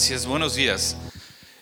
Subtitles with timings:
[0.00, 0.96] Gracias, buenos días.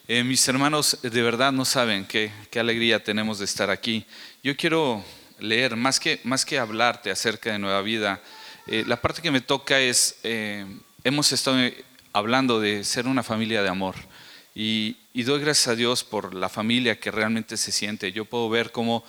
[0.06, 4.06] Eh, mis hermanos, de verdad no saben qué, alegría tenemos de estar aquí.
[4.44, 5.04] Yo quiero
[5.40, 8.22] leer, más que, más que hablarte acerca de Nueva Vida,
[8.68, 10.64] eh, la parte que me toca es, eh,
[11.02, 11.58] hemos estado
[12.12, 13.96] hablando de ser una familia de amor.
[14.54, 18.12] Y, doy gracias a Dios por la familia que realmente se siente.
[18.12, 19.04] Yo puedo ver cómo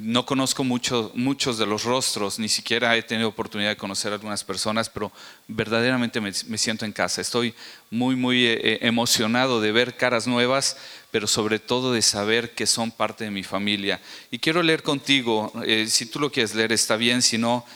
[0.00, 4.14] no conozco mucho, muchos de los rostros, ni siquiera he tenido oportunidad de conocer a
[4.14, 5.12] algunas personas, pero
[5.48, 7.20] verdaderamente me, siento en casa.
[7.20, 7.54] Estoy
[7.90, 10.78] muy, muy eh, eh, emocionado de ver caras nuevas,
[11.10, 14.00] pero sobre todo de saber que son parte de mi familia.
[14.30, 17.66] Y quiero leer contigo, eh, si tú lo quieres leer está bien, si no,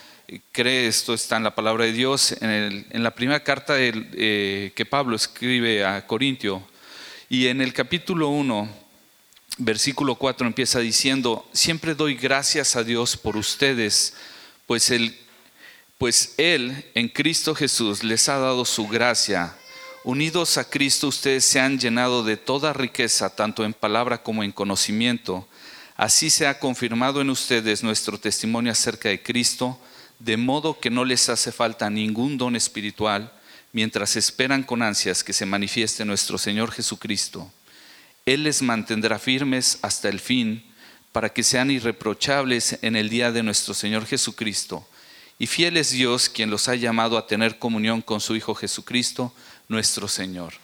[0.53, 5.85] cree, esto está en la palabra de Dios, en, la primera carta que Pablo escribe
[5.85, 6.67] a Corintio,
[7.29, 8.86] y en el capítulo 1
[9.59, 14.15] versículo 4 empieza diciendo, siempre doy gracias a Dios por ustedes,
[14.67, 15.17] pues él,
[15.99, 19.57] pues él en Cristo Jesús les ha dado su gracia.
[20.05, 24.53] Unidos a Cristo ustedes se han llenado de toda riqueza, tanto en palabra como en
[24.53, 25.49] conocimiento.
[25.97, 29.81] Así se ha confirmado en ustedes nuestro testimonio acerca de Cristo,
[30.19, 33.33] de modo que no les hace falta ningún don espiritual,
[33.73, 37.51] mientras esperan con ansias que se manifieste nuestro Señor Jesucristo
[38.27, 40.65] él les mantendrá firmes hasta el fin,
[41.13, 44.87] para que sean irreprochables en el día de nuestro Señor Jesucristo.
[45.39, 49.33] Y fiel es Dios quien los ha llamado a tener comunión con su Hijo Jesucristo,
[49.69, 50.55] nuestro Señor.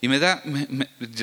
[0.00, 0.42] Y me da,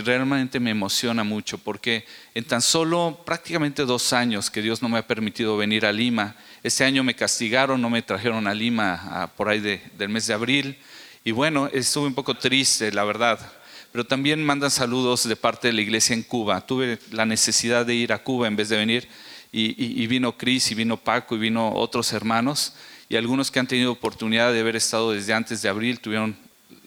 [0.04, 4.98] realmente me emociona mucho porque en tan solo prácticamente dos años que Dios no me
[4.98, 9.50] ha permitido venir a Lima, este año me castigaron, no me trajeron a Lima por
[9.50, 10.78] ahí del mes de abril.
[11.24, 13.40] Y bueno, estuve un poco triste, la verdad,
[13.94, 16.66] pero también mandan saludos de parte de la iglesia en Cuba.
[16.66, 19.08] Tuve la necesidad de ir a Cuba en vez de venir
[19.52, 22.74] y, vino Cris y vino Paco y vino otros hermanos
[23.08, 26.36] y algunos que han tenido oportunidad de haber estado desde antes de abril tuvieron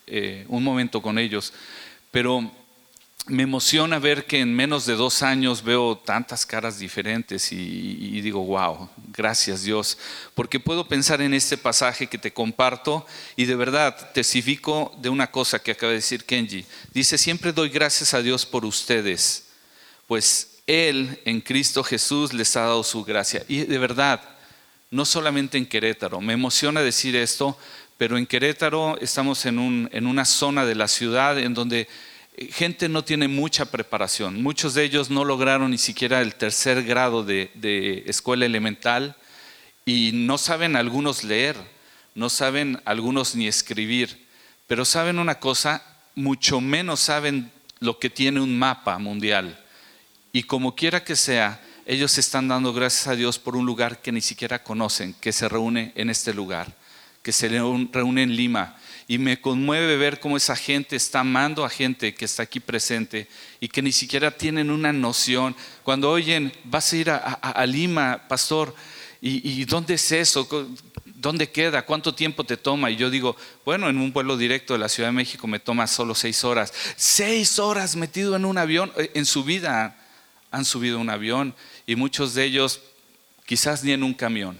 [0.08, 1.52] eh, un momento con ellos.
[2.10, 2.50] Pero
[3.28, 8.44] me emociona ver que en menos de dos años veo tantas caras diferentes y, digo,
[8.44, 9.98] wow, gracias Dios,
[10.34, 13.04] porque puedo pensar en este pasaje que te comparto
[13.34, 16.64] y de verdad testifico de una cosa que acaba de decir Kenji.
[16.92, 19.48] Dice, siempre doy gracias a Dios por ustedes,
[20.06, 23.44] pues Él en Cristo Jesús les ha dado su gracia.
[23.48, 24.20] Y de verdad,
[24.90, 27.58] no solamente en Querétaro, me emociona decir esto,
[27.98, 31.88] pero en Querétaro estamos en, un, en una zona de la ciudad en donde
[32.50, 34.42] gente no tiene mucha preparación.
[34.42, 39.16] Muchos de ellos no lograron ni siquiera el tercer grado de, escuela elemental
[39.84, 41.56] y no saben algunos leer,
[42.14, 44.26] no saben algunos ni escribir,
[44.66, 45.82] pero saben una cosa,
[46.14, 49.62] mucho menos saben lo que tiene un mapa mundial.
[50.32, 54.12] Y como quiera que sea, ellos están dando gracias a Dios por un lugar que
[54.12, 56.74] ni siquiera conocen, que se reúne en este lugar,
[57.22, 58.76] que se reúne en Lima
[59.08, 63.28] y me conmueve ver cómo esa gente está amando a gente que está aquí presente
[63.60, 65.54] y que ni siquiera tienen una noción.
[65.84, 68.74] Cuando oyen, vas a ir a, Lima, pastor,
[69.20, 70.48] ¿y, dónde es eso?
[71.04, 71.86] ¿Dónde queda?
[71.86, 72.90] ¿Cuánto tiempo te toma?
[72.90, 75.86] Y yo digo, bueno, en un vuelo directo de la Ciudad de México me toma
[75.86, 76.72] solo seis horas.
[76.96, 78.92] Seis horas metido en un avión.
[78.96, 79.96] Eh, en su vida
[80.50, 81.54] han subido un avión
[81.86, 82.80] y muchos de ellos
[83.44, 84.58] quizás ni en un camión.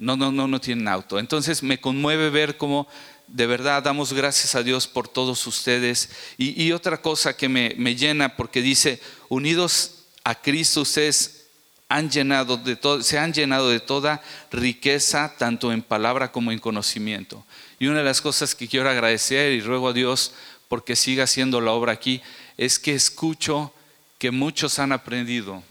[0.00, 1.18] No, no, no, no tienen auto.
[1.18, 2.88] Entonces me conmueve ver cómo
[3.32, 6.10] de verdad damos gracias a Dios por todos ustedes.
[6.36, 11.46] Y, otra cosa que me, llena, porque dice, unidos a Cristo ustedes
[11.88, 16.58] han llenado de todo, se han llenado de toda riqueza, tanto en palabra como en
[16.58, 17.44] conocimiento.
[17.78, 20.32] Y una de las cosas que quiero agradecer y ruego a Dios
[20.68, 22.22] porque siga haciendo la obra aquí,
[22.56, 23.72] es que escucho
[24.18, 25.64] que muchos han aprendido.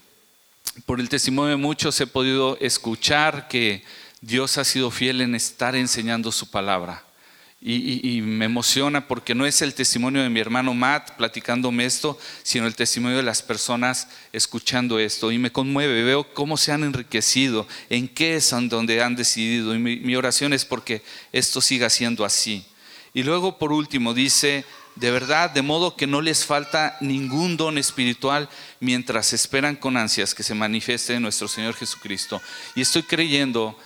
[0.84, 3.82] Por el testimonio de muchos he podido escuchar que
[4.20, 7.02] Dios ha sido fiel en estar enseñando su palabra.
[7.62, 12.66] Y, me emociona porque no es el testimonio de mi hermano Matt platicándome esto, sino
[12.66, 15.30] el testimonio de las personas escuchando esto.
[15.30, 19.74] Y me conmueve, veo cómo se han enriquecido, en qué es donde han decidido.
[19.74, 21.02] Y mi, mi oración es porque
[21.32, 22.64] esto siga siendo así.
[23.12, 24.64] Y luego, por último, dice,
[24.96, 28.48] de verdad, de modo que no les falta ningún don espiritual
[28.80, 32.40] mientras esperan con ansias que se manifieste nuestro Señor Jesucristo.
[32.74, 33.78] Y estoy creyendo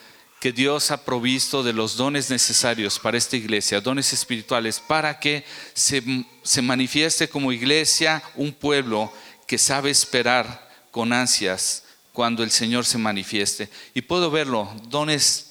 [0.45, 5.43] que Dios ha provisto de los dones necesarios para esta iglesia, dones espirituales, para que
[5.73, 6.03] se,
[6.43, 9.11] se manifieste como iglesia un pueblo
[9.47, 13.71] que sabe esperar con ansias cuando el Señor se manifieste.
[13.95, 15.44] Y puedo verlo, dones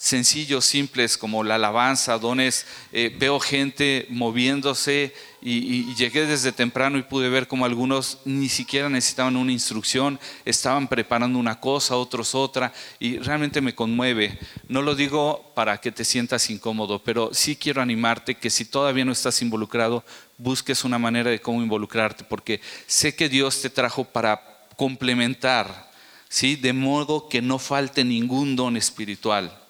[0.00, 2.64] sencillos, simples, como la alabanza, dones.
[2.90, 8.88] Eh, veo gente moviéndose y, llegué desde temprano y pude ver como algunos ni siquiera
[8.88, 14.38] necesitaban una instrucción, estaban preparando una cosa, otros otra, y realmente me conmueve.
[14.68, 19.04] No lo digo para que te sientas incómodo, pero sí quiero animarte que si todavía
[19.04, 20.02] no estás involucrado,
[20.38, 25.90] busques una manera de cómo involucrarte, porque sé que Dios te trajo para complementar,
[26.30, 26.56] ¿sí?
[26.56, 29.60] De modo que no falte ningún don espiritual.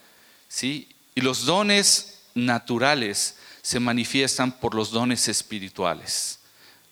[0.51, 0.89] ¿Sí?
[1.15, 6.41] Y los dones naturales se manifiestan por los dones espirituales.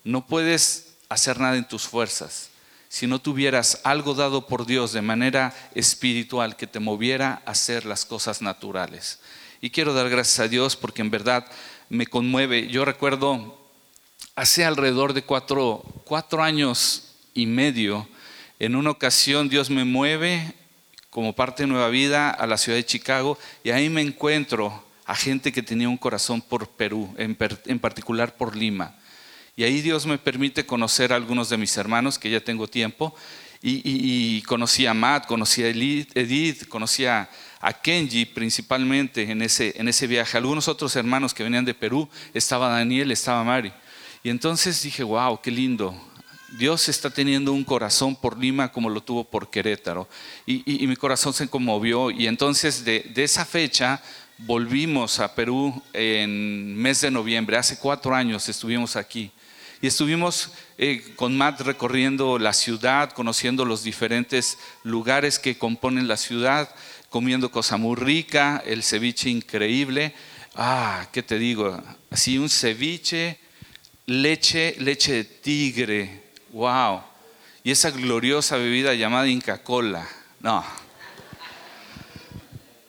[0.04, 2.48] No puedes hacer nada en tus fuerzas.
[2.88, 7.84] Si no tuvieras algo dado por Dios de manera espiritual que te moviera a hacer
[7.84, 9.18] las cosas naturales.
[9.60, 11.44] Y quiero dar gracias a Dios porque en verdad
[11.90, 12.68] me conmueve.
[12.68, 13.58] Yo recuerdo
[14.36, 18.08] hace alrededor de cuatro, cuatro años y medio,
[18.60, 20.54] en una ocasión Dios me mueve
[21.18, 25.16] como parte de Nueva Vida a la ciudad de Chicago y ahí me encuentro a
[25.16, 27.34] gente que tenía un corazón por Perú, en,
[27.80, 28.94] particular por Lima.
[29.56, 33.16] Y ahí Dios me permite conocer a algunos de mis hermanos, que ya tengo tiempo,
[33.60, 37.28] y, conocí a Matt, conocí a Edith, conocí a,
[37.82, 40.38] Kenji principalmente en ese, en ese viaje.
[40.38, 43.72] Algunos otros hermanos que venían de Perú, estaba Daniel, estaba Mari.
[44.22, 46.00] Y entonces dije, wow, qué lindo,
[46.56, 50.08] Dios está teniendo un corazón por Lima como lo tuvo por Querétaro.
[50.46, 52.10] Y, mi corazón se conmovió.
[52.10, 54.02] Y entonces de, esa fecha
[54.38, 57.58] volvimos a Perú en mes de noviembre.
[57.58, 59.30] Hace cuatro años estuvimos aquí.
[59.82, 66.16] Y estuvimos eh, con Matt recorriendo la ciudad, conociendo los diferentes lugares que componen la
[66.16, 66.74] ciudad,
[67.10, 70.14] comiendo cosa muy rica, el ceviche increíble.
[70.56, 71.80] Ah, ¿qué te digo?
[72.10, 73.38] Así un ceviche,
[74.06, 77.02] leche, leche de tigre, Wow.
[77.62, 80.08] Y esa gloriosa bebida llamada Inca Cola.
[80.40, 80.64] No.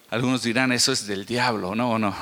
[0.10, 1.76] Algunos dirán, eso es del diablo.
[1.76, 2.16] No, no.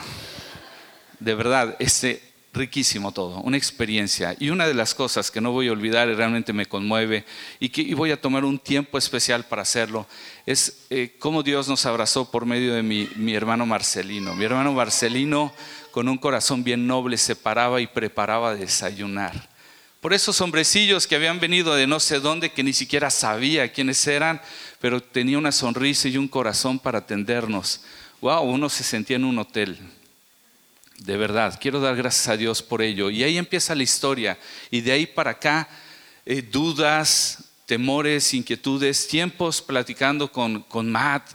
[1.20, 2.24] De verdad, este
[2.54, 4.36] riquísimo todo, una experiencia.
[4.40, 7.24] Y una de las cosas que no voy a olvidar y realmente me conmueve
[7.60, 10.08] y que voy a tomar un tiempo especial para hacerlo,
[10.46, 14.36] es eh, cómo Dios nos abrazó por medio de mi, mi hermano Marcelino.
[14.36, 15.54] Mi hermano Marcelino,
[15.92, 19.57] con un corazón bien noble, se paraba y preparaba desayunar
[20.08, 24.08] por esos hombrecillos que habían venido de no sé dónde, que ni siquiera sabía quiénes
[24.08, 24.42] eran,
[24.80, 27.82] pero tenía una sonrisa y un corazón para atendernos.
[28.22, 29.78] Wow, uno se sentía en un hotel.
[31.00, 33.10] De verdad, quiero dar gracias a Dios por ello.
[33.10, 34.40] Y ahí empieza la historia.
[34.72, 35.68] Y de ahí para acá,
[36.26, 41.32] eh, dudas, temores, inquietudes, tiempos platicando con, con Matt,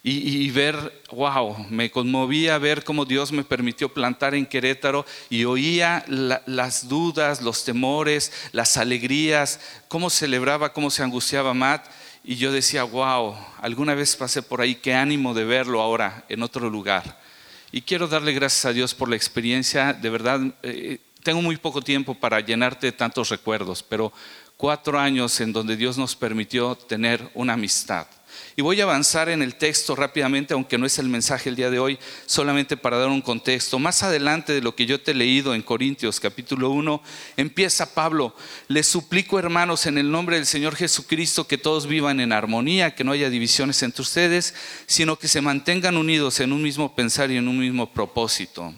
[0.00, 6.04] y, ver, wow, me conmovía ver cómo Dios me permitió plantar en Querétaro y oía
[6.06, 11.86] las dudas, los temores, las alegrías, cómo celebraba, cómo se angustiaba Matt.
[12.22, 16.42] Y yo decía, wow, alguna vez pasé por ahí, qué ánimo de verlo ahora en
[16.42, 17.20] otro lugar.
[17.72, 19.92] Y quiero darle gracias a Dios por la experiencia.
[19.92, 24.12] De verdad, eh, tengo muy poco tiempo para llenarte de tantos recuerdos, pero
[24.56, 28.06] cuatro años en donde Dios nos permitió tener una amistad
[28.58, 31.70] y voy a avanzar en el texto rápidamente, aunque no es el mensaje el día
[31.70, 31.96] de hoy,
[32.26, 33.78] solamente para dar un contexto.
[33.78, 37.00] Más adelante de lo que yo te he leído en Corintios capítulo 1,
[37.36, 38.34] empieza Pablo,
[38.66, 43.04] les suplico hermanos en el nombre del Señor Jesucristo que todos vivan en armonía, que
[43.04, 44.54] no haya divisiones entre ustedes,
[44.86, 48.74] sino que se mantengan unidos en un mismo pensar y en un mismo propósito.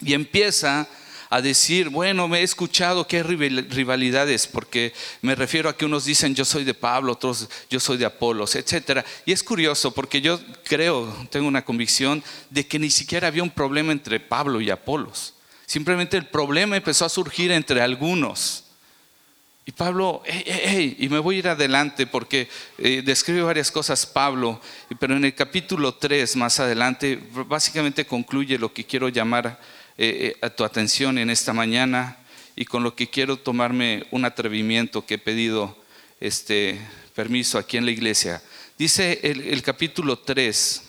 [0.00, 0.86] Y empieza
[1.32, 4.92] a decir, bueno, me he escuchado que hay rivalidades, porque
[5.22, 8.54] me refiero a que unos dicen yo soy de Pablo, otros yo soy de Apolos,
[8.54, 9.02] etc.
[9.24, 13.48] Y es curioso porque yo creo, tengo una convicción de que ni siquiera había un
[13.48, 15.32] problema entre Pablo y Apolos.
[15.64, 18.64] Simplemente el problema empezó a surgir entre algunos.
[19.64, 20.22] Y Pablo,
[20.98, 24.60] y me voy a ir adelante porque eh, describe varias cosas Pablo,
[25.00, 27.18] pero en el capítulo 3 más adelante
[27.48, 29.58] básicamente concluye lo que quiero llamar
[29.98, 32.18] eh, eh, a tu atención en esta mañana
[32.56, 35.76] y con lo que quiero tomarme un atrevimiento que he pedido
[36.20, 36.80] este
[37.14, 38.42] permiso aquí en la iglesia.
[38.78, 40.82] Dice el, el capítulo 3,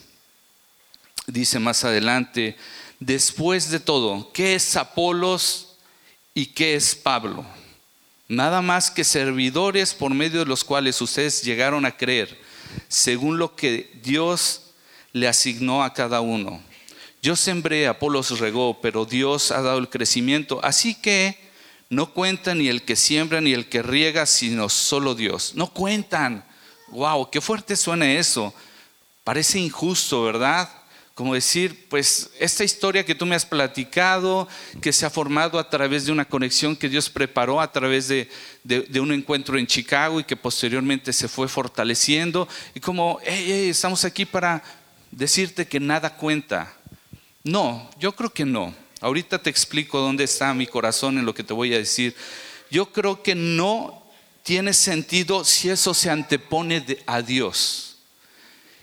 [1.27, 2.55] dice más adelante,
[2.99, 5.75] después de todo, ¿qué es Apolos
[6.33, 7.45] y qué es Pablo?
[8.27, 12.39] Nada más que servidores por medio de los cuales ustedes llegaron a creer,
[12.87, 14.71] según lo que Dios
[15.11, 16.61] le asignó a cada uno.
[17.23, 20.59] Yo sembré, Apolos regó, pero Dios ha dado el crecimiento.
[20.61, 21.37] Así que
[21.89, 25.53] no cuentan ni el que siembra ni el que riega, sino solo Dios.
[25.55, 26.43] No cuentan.
[26.89, 28.53] Wow, qué fuerte suena eso.
[29.23, 30.69] Parece injusto, ¿verdad?
[31.15, 34.49] Como decir, pues esta historia que tú me has platicado,
[34.81, 38.27] que se ha formado a través de una conexión que Dios preparó a través de,
[38.99, 42.49] un encuentro en Chicago y que posteriormente se fue fortaleciendo.
[42.75, 44.61] Y como, hey, hey, estamos aquí para
[45.09, 46.75] decirte que nada cuenta.
[47.43, 48.73] No, yo creo que no.
[49.01, 52.15] Ahorita te explico dónde está mi corazón en lo que te voy a decir.
[52.71, 54.03] Yo creo que no
[54.43, 57.97] tiene sentido si eso se antepone a Dios.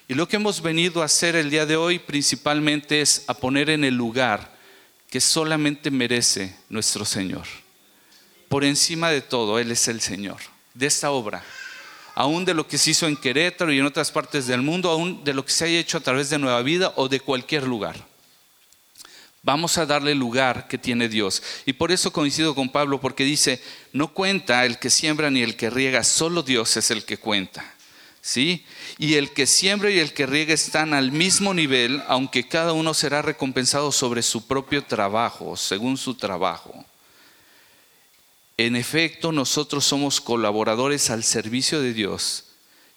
[0.09, 3.71] Y lo que hemos venido a hacer el día de hoy principalmente es a poner
[3.71, 4.59] en el lugar
[5.09, 7.47] que solamente merece nuestro Señor.
[8.49, 10.39] Por encima de todo, Él es el Señor
[10.75, 11.43] de esta obra
[12.15, 15.25] aún de lo que se hizo en Querétaro y en otras partes del mundo, aún
[15.25, 18.10] de lo que se haya hecho a través de Nueva Vida o de cualquier lugar.
[19.43, 21.43] Vamos a darle lugar que tiene Dios.
[21.65, 25.57] Y por eso coincido con Pablo, porque dice, no cuenta el que siembra ni el
[25.57, 27.75] que riega, solo Dios es el que cuenta.
[28.21, 28.67] ¿Sí?
[28.99, 32.93] Y el que siembra y el que riega están al mismo nivel, aunque cada uno
[32.93, 36.85] será recompensado sobre su propio trabajo, según su trabajo.
[38.59, 42.45] En efecto, nosotros somos colaboradores al servicio de Dios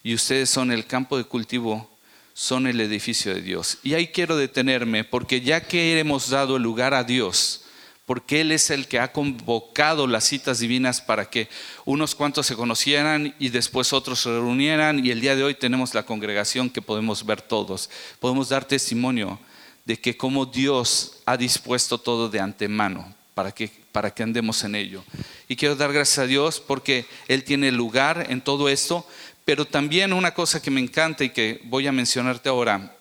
[0.02, 1.88] y ustedes son el campo de cultivo,
[2.34, 3.78] son el edificio de Dios.
[3.82, 7.62] Y ahí quiero detenerme porque ya que hemos dado lugar a Dios,
[8.06, 11.48] porque Él es el que ha convocado las citas divinas para que
[11.86, 15.94] unos cuantos se conocieran y después otros se reunieran y el día de hoy tenemos
[15.94, 17.88] la congregación que podemos ver todos.
[18.20, 19.38] Podemos dar testimonio
[19.84, 24.74] de que como Dios ha dispuesto todo de antemano para que, para que andemos en
[24.74, 25.04] ello.
[25.48, 29.06] Y quiero dar gracias a Dios porque Él tiene lugar en todo esto,
[29.44, 32.96] pero también una cosa que me encanta y que voy a mencionarte ahora,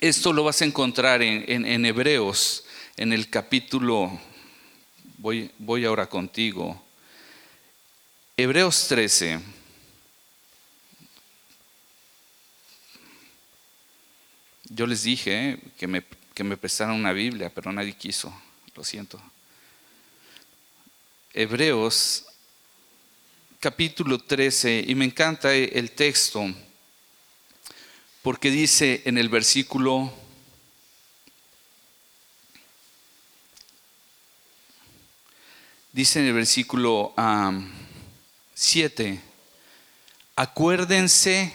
[0.00, 2.64] esto lo vas a encontrar en, Hebreos,
[2.96, 4.20] en el capítulo,
[5.18, 6.80] voy, voy ahora contigo,
[8.36, 9.40] Hebreos 13.
[14.64, 16.02] Yo les dije eh, que me,
[16.34, 18.34] que me prestaran una Biblia, pero nadie quiso,
[18.74, 19.22] lo siento.
[21.32, 22.26] Hebreos
[23.64, 26.44] capítulo 13 y me encanta el texto
[28.20, 30.12] porque dice en el versículo
[35.94, 37.14] dice en el versículo
[38.52, 39.20] 7
[40.36, 41.50] acuérdense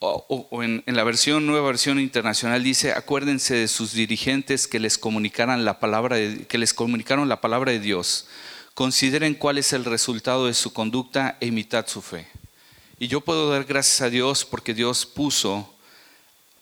[0.00, 5.64] o, en, la versión nueva versión internacional dice acuérdense de sus dirigentes que les comunicaran
[5.64, 8.28] la palabra que les comunicaron la palabra de Dios
[8.78, 12.28] consideren cuál es el resultado de su conducta e imitad su fe
[13.00, 15.74] y yo puedo dar gracias a Dios porque Dios puso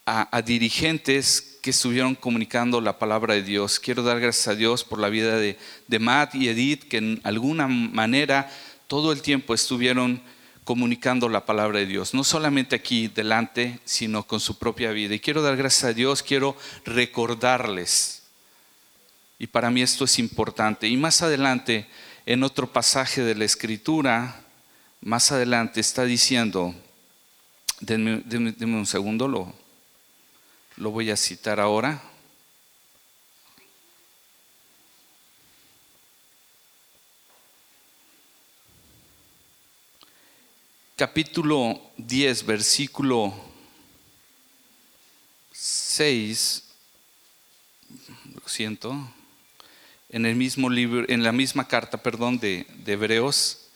[0.06, 3.78] a, dirigentes que estuvieron comunicando la palabra de Dios.
[3.78, 5.58] Quiero dar gracias a Dios por la vida de,
[5.88, 8.50] de Matt y Edith, que en alguna manera
[8.86, 10.22] todo el tiempo estuvieron
[10.64, 15.14] comunicando la palabra de Dios, no solamente aquí delante, sino con su propia vida.
[15.14, 16.56] Y quiero dar gracias a Dios, quiero
[16.86, 18.22] recordarles.
[19.38, 20.88] Y para mí esto es importante.
[20.88, 21.86] Y más adelante,
[22.26, 24.44] en otro pasaje de la escritura,
[25.00, 26.74] más adelante está diciendo,
[27.80, 28.22] denme,
[28.60, 29.54] un segundo, lo,
[30.76, 32.02] lo voy a citar ahora.
[40.96, 43.34] capítulo 10, versículo
[45.52, 46.64] 6,
[48.34, 49.12] lo siento,
[50.16, 53.66] en el mismo libro, en la misma carta, perdón, de, Hebreos,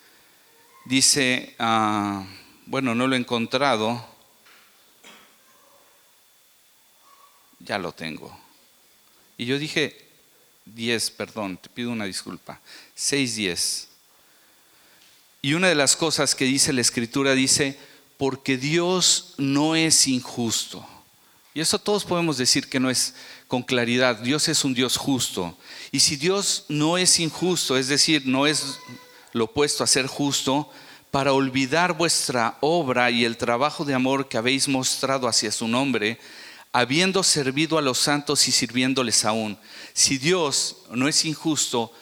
[0.87, 2.25] dice, ah,
[2.64, 4.02] bueno, no lo he encontrado,
[7.59, 8.35] ya lo tengo.
[9.37, 9.94] Y yo dije
[10.64, 12.59] 10, perdón, te pido una disculpa,
[12.94, 13.88] 6, 10.
[15.42, 17.78] Y una de las cosas que dice la escritura dice,
[18.16, 20.88] porque Dios no es injusto.
[21.52, 23.14] Y eso todos podemos decir que no es
[23.49, 24.16] con claridad.
[24.16, 25.57] Dios es un Dios justo.
[25.90, 28.78] Y si Dios no es injusto, es decir, no es
[29.33, 30.71] lo opuesto a ser justo,
[31.11, 36.21] para olvidar vuestra obra y el trabajo de amor que habéis mostrado hacia su nombre,
[36.73, 39.59] habiendo servido a los santos y sirviéndoles aún.
[39.92, 41.92] Si Dios no es injusto,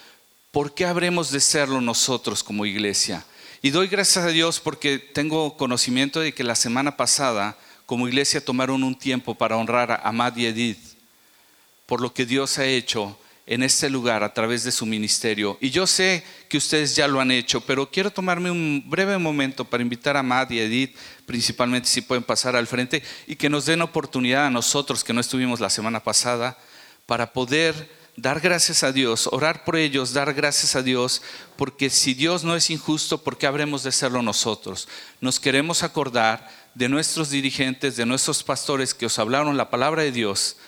[0.50, 3.24] ¿por qué habremos de serlo nosotros como iglesia?
[3.62, 7.56] Y doy gracias a Dios porque tengo conocimiento de que la semana pasada
[7.88, 10.98] como iglesia tomaron un tiempo para honrar a Amad y Edith
[11.86, 15.56] por lo que Dios ha hecho en este lugar a través de su ministerio.
[15.58, 19.64] Y yo sé que ustedes ya lo han hecho, pero quiero tomarme un breve momento
[19.64, 23.64] para invitar a Amad y Edith, principalmente si pueden pasar al frente, y que nos
[23.64, 26.58] den oportunidad a nosotros que no estuvimos la semana pasada,
[27.06, 31.22] para poder dar gracias a Dios, orar por ellos, dar gracias a Dios,
[31.56, 34.88] porque si Dios no es injusto, ¿por qué habremos de serlo nosotros?
[35.22, 40.12] Nos queremos acordar de nuestros dirigentes, de nuestros pastores que os hablaron la palabra de
[40.12, 40.58] Dios.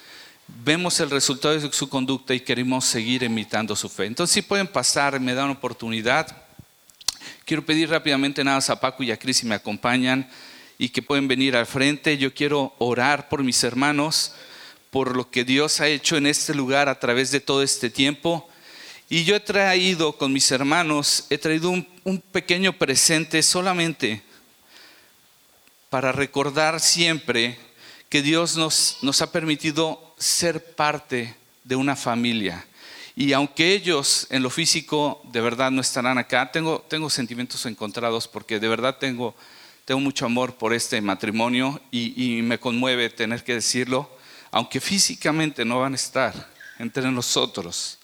[0.64, 4.06] Vemos el resultado de su conducta y queremos seguir imitando su fe.
[4.06, 6.26] Entonces, si pueden pasar, me dan oportunidad.
[7.44, 10.28] Quiero pedir rápidamente nada a Paco y a Cris si me acompañan.
[10.78, 12.18] y que pueden venir al frente.
[12.18, 14.32] Yo quiero orar por mis hermanos,
[14.90, 18.48] por lo que Dios ha hecho en este lugar a través de todo este tiempo.
[19.08, 24.24] Y yo he traído con mis hermanos, he traído un, un pequeño presente solamente
[25.90, 27.58] para recordar siempre
[28.08, 32.64] que Dios nos, nos ha permitido ser parte de una familia.
[33.14, 38.26] Y aunque ellos en lo físico de verdad no estarán acá, tengo, tengo sentimientos encontrados
[38.26, 39.34] porque de verdad tengo
[39.90, 44.08] tengo mucho amor por este matrimonio y, me conmueve tener que decirlo,
[44.52, 47.98] aunque físicamente no van a estar entre nosotros.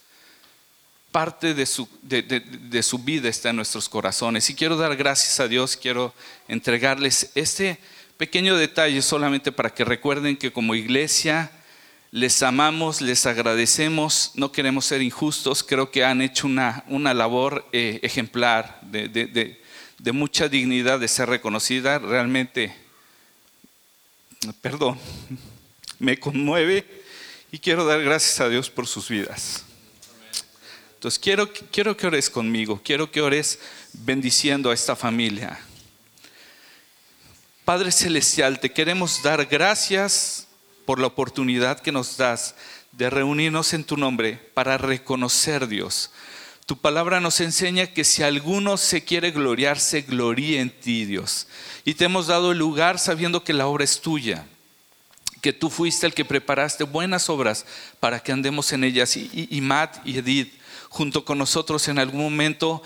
[1.16, 4.50] Parte de su, de su vida está en nuestros corazones.
[4.50, 6.12] Y quiero dar gracias a Dios, quiero
[6.46, 7.78] entregarles este
[8.18, 11.50] pequeño detalle solamente para que recuerden que como iglesia
[12.11, 17.66] les amamos, les agradecemos, no queremos ser injustos, creo que han hecho una, una labor
[17.73, 22.76] eh, ejemplar de, de mucha dignidad de ser reconocida, realmente,
[24.61, 24.99] perdón,
[25.99, 26.85] me conmueve
[27.50, 29.65] y quiero dar gracias a Dios por sus vidas.
[31.18, 33.58] Quiero, quiero que ores conmigo, quiero que ores
[33.92, 35.58] bendiciendo a esta familia.
[37.64, 40.46] Padre Celestial, te queremos dar gracias
[40.84, 42.54] por la oportunidad que nos das
[42.92, 46.10] de reunirnos en tu nombre para reconocer, Dios,
[46.66, 51.46] tu palabra nos enseña que si alguno se quiere gloriar, se gloríe en ti, Dios.
[51.84, 54.44] Y te hemos dado el lugar sabiendo que la obra es tuya,
[55.40, 57.64] que tú fuiste el que preparaste buenas obras
[58.00, 59.16] para que andemos en ellas.
[59.16, 60.52] Y, Matt y Edith,
[60.96, 62.82] junto con nosotros, en algún momento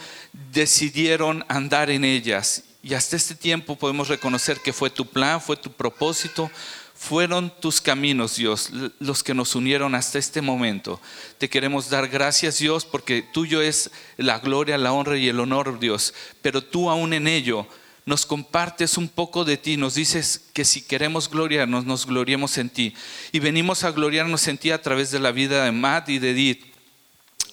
[0.53, 2.65] decidieron andar en ellas.
[2.83, 6.51] Y hasta este tiempo podemos reconocer que fue tu plan, fue tu propósito,
[6.93, 11.01] fueron tus caminos, Dios, los que nos unieron hasta este momento.
[11.39, 15.79] Te queremos dar gracias, Dios, porque tuyo es la gloria, la honra y el honor,
[15.79, 16.13] Dios.
[16.43, 17.65] Pero tú aún en ello
[18.07, 22.71] nos compartes un poco de ti, nos dices que si queremos gloriarnos, nos gloriemos en
[22.71, 22.93] ti.
[23.31, 26.31] Y venimos a gloriarnos en ti a través de la vida de Matt y de
[26.31, 26.70] Edith,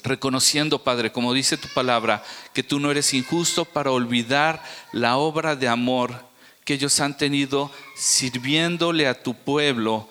[0.07, 2.23] reconociendo, Padre, como dice tu palabra,
[2.53, 6.27] que tú no eres injusto para olvidar la obra de amor
[6.67, 10.10] que ellos han tenido sirviéndole a tu pueblo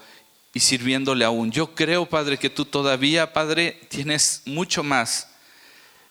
[0.55, 1.53] y sirviéndole aún.
[1.53, 5.29] Yo creo, Padre, que tú todavía, Padre, tienes mucho más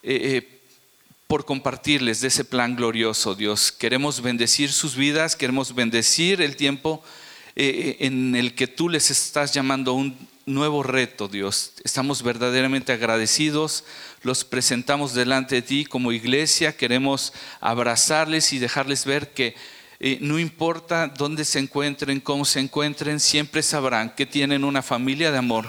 [0.03, 0.62] eh, eh,
[1.25, 3.71] por compartirles de ese plan glorioso, Dios.
[3.71, 7.03] Queremos bendecir sus vidas, queremos bendecir el tiempo
[7.55, 11.73] eh, en el que tú les estás llamando un nuevo reto, Dios.
[11.84, 13.84] Estamos verdaderamente agradecidos,
[14.21, 19.55] los presentamos delante de ti como iglesia, queremos abrazarles y dejarles ver que
[20.21, 25.39] no importa dónde se encuentren, cómo se encuentren, siempre sabrán que tienen una familia de
[25.39, 25.67] amor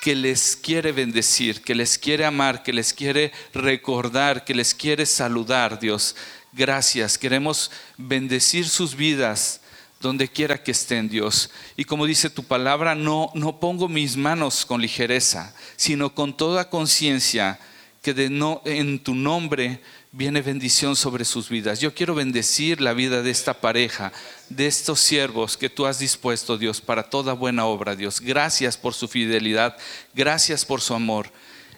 [0.00, 5.06] que les quiere bendecir, que les quiere amar, que les quiere recordar, que les quiere
[5.06, 6.14] saludar, Dios.
[6.52, 7.18] Gracias.
[7.18, 9.60] Queremos bendecir sus vidas
[10.04, 11.50] donde quiera que estén, Dios.
[11.78, 16.68] Y como dice tu palabra, no, no pongo mis manos con ligereza, sino con toda
[16.68, 17.58] conciencia
[18.02, 19.80] que de no, en tu nombre
[20.12, 21.80] viene bendición sobre sus vidas.
[21.80, 24.12] Yo quiero bendecir la vida de esta pareja,
[24.50, 28.20] de estos siervos que tú has dispuesto, Dios, para toda buena obra, Dios.
[28.20, 29.74] Gracias por su fidelidad,
[30.14, 31.32] gracias por su amor.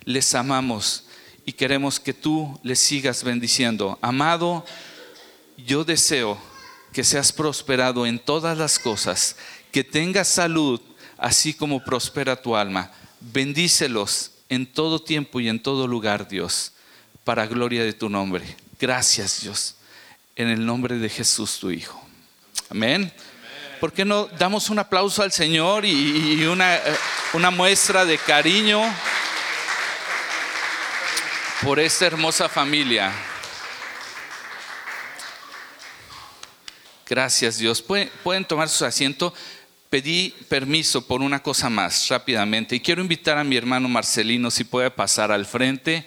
[0.04, 1.04] Les amamos
[1.44, 4.00] y queremos que tú les sigas bendiciendo.
[4.02, 4.66] Amado,
[5.56, 6.55] yo deseo
[6.96, 9.36] que seas prosperado en todas las cosas,
[9.70, 10.80] que tengas salud,
[11.18, 12.90] así como prospera tu alma.
[13.20, 16.72] Bendícelos en todo tiempo y en todo lugar, Dios
[17.22, 18.46] para gloria de tu nombre.
[18.80, 19.74] Gracias Dios,
[20.36, 22.02] en el nombre de Jesús tu Hijo.
[22.70, 23.12] Amén.
[23.78, 26.80] ¿Por qué no damos un aplauso al Señor y, una, eh,
[27.34, 28.80] una muestra de cariño
[31.62, 33.12] por esta hermosa familia?
[37.08, 37.82] Gracias Dios.
[37.82, 39.32] ¿Pueden, tomar su asiento.
[39.90, 44.64] Pedí permiso por una cosa más rápidamente y quiero invitar a mi hermano Marcelino si
[44.64, 46.04] puede pasar al frente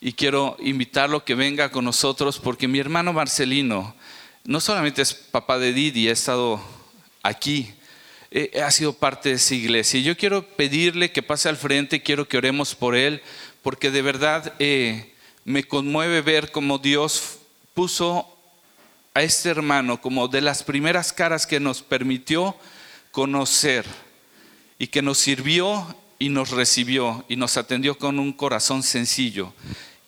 [0.00, 3.94] y quiero invitarlo que venga con nosotros porque mi hermano Marcelino
[4.44, 6.58] no solamente es papá de Didi, ha estado
[7.22, 7.74] aquí,
[8.30, 10.00] eh, ha sido parte de esa iglesia.
[10.00, 13.20] Y yo quiero pedirle que pase al frente, quiero que oremos por él,
[13.60, 15.12] porque de verdad eh,
[15.44, 17.40] me conmueve ver cómo Dios
[17.74, 18.39] puso
[19.14, 22.56] a este hermano como de las primeras caras que nos permitió
[23.10, 23.84] conocer
[24.78, 29.52] y que nos sirvió y nos recibió y nos atendió con un corazón sencillo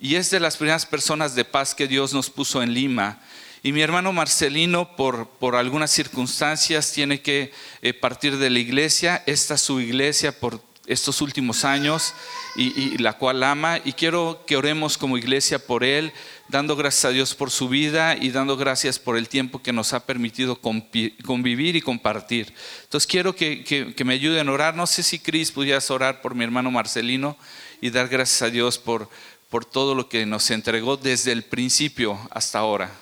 [0.03, 3.21] y es de las primeras personas de paz que Dios nos puso en Lima.
[3.63, 9.23] Y mi hermano Marcelino, por, por algunas circunstancias, tiene que eh, partir de la iglesia.
[9.27, 10.61] Esta su iglesia, por
[10.93, 12.15] estos últimos años
[12.57, 13.81] y, la cual ama.
[13.85, 16.13] Y quiero que oremos como iglesia por él,
[16.49, 19.93] dando gracias a Dios por su vida y dando gracias por el tiempo que nos
[19.93, 22.53] ha permitido convivir y compartir.
[22.85, 24.75] Entonces quiero que, me ayuden a orar.
[24.75, 27.37] No sé si Cris pudieras orar por mi hermano Marcelino
[27.81, 29.09] y dar gracias a Dios por,
[29.49, 32.93] por todo lo que nos entregó desde el principio hasta ahora.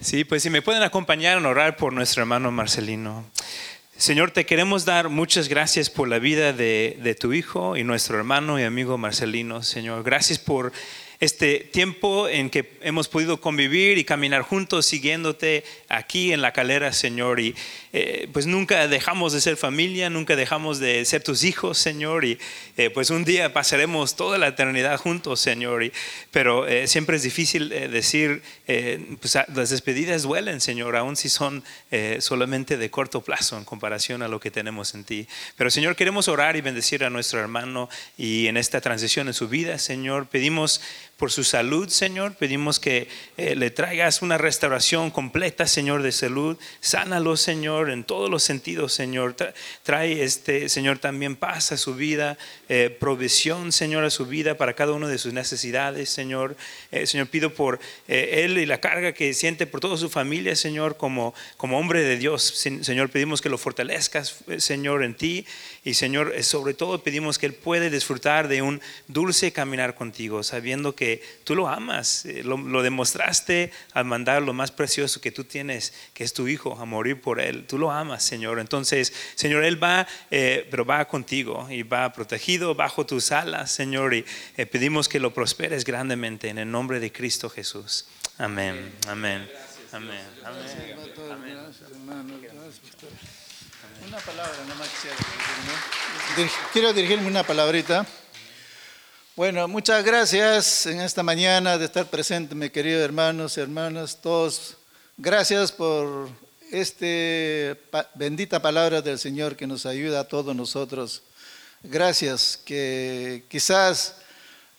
[0.00, 3.24] Sí, pues si me pueden acompañar en orar por nuestro hermano Marcelino.
[3.98, 8.18] Señor, te queremos dar muchas gracias por la vida de, de tu hijo y nuestro
[8.18, 10.02] hermano y amigo Marcelino, Señor.
[10.04, 10.70] Gracias por
[11.20, 16.92] este tiempo en que hemos podido convivir y caminar juntos siguiéndote aquí en la calera,
[16.92, 17.40] Señor.
[17.40, 17.54] Y
[17.92, 22.24] eh, pues nunca dejamos de ser familia, nunca dejamos de ser tus hijos, Señor.
[22.24, 22.38] Y
[22.76, 25.84] eh, pues un día pasaremos toda la eternidad juntos, Señor.
[25.84, 25.92] Y,
[26.30, 28.42] pero eh, siempre es difícil decir,
[29.20, 31.64] pues las despedidas duelen, Señor, aun si son
[32.18, 35.26] solamente de corto plazo en comparación a lo que tenemos en ti.
[35.56, 39.48] Pero, Señor, queremos orar y bendecir a nuestro hermano y en esta transición en su
[39.48, 40.80] vida, Señor, pedimos
[41.16, 42.34] por su salud, Señor.
[42.34, 46.58] Pedimos que eh, le traigas una restauración completa, Señor, de salud.
[46.80, 49.34] Sánalo, Señor, en todos los sentidos, Señor.
[49.82, 52.36] Trae, este, Señor, también paz a su vida,
[52.68, 56.54] eh, provisión, Señor, a su vida para cada una de sus necesidades, Señor.
[56.92, 60.98] Eh, Señor, pido por él y la carga que siente por toda su familia, Señor,
[60.98, 62.42] como, como hombre de Dios.
[62.42, 65.46] Señor, pedimos que lo fortalezcas, Señor, en ti.
[65.86, 70.96] Y, Señor, sobre todo pedimos que él puede disfrutar de un dulce caminar contigo, sabiendo
[70.96, 75.94] que tú lo amas, eh, lo, demostraste al mandar lo más precioso que tú tienes,
[76.12, 77.68] que es tu hijo, a morir por él.
[77.68, 78.58] Tú lo amas, Señor.
[78.58, 84.12] Entonces, Señor, él va, eh, pero va contigo y va protegido bajo tus alas, Señor.
[84.12, 84.24] Y
[84.56, 88.06] eh, pedimos que lo prosperes grandemente en el nombre de Cristo Jesús.
[88.38, 88.92] Amén.
[89.06, 89.48] Amén.
[89.92, 90.18] Amén.
[90.44, 90.96] Amén.
[94.06, 94.52] Una palabra,
[96.72, 98.06] Quiero dirigirme una palabrita.
[99.34, 104.76] Bueno, muchas gracias en esta mañana de estar presente, mis queridos hermanos y hermanas, todos.
[105.16, 106.28] Gracias por
[106.70, 107.76] esta
[108.14, 111.22] bendita palabra del Señor que nos ayuda a todos nosotros.
[111.82, 114.16] Gracias, que quizás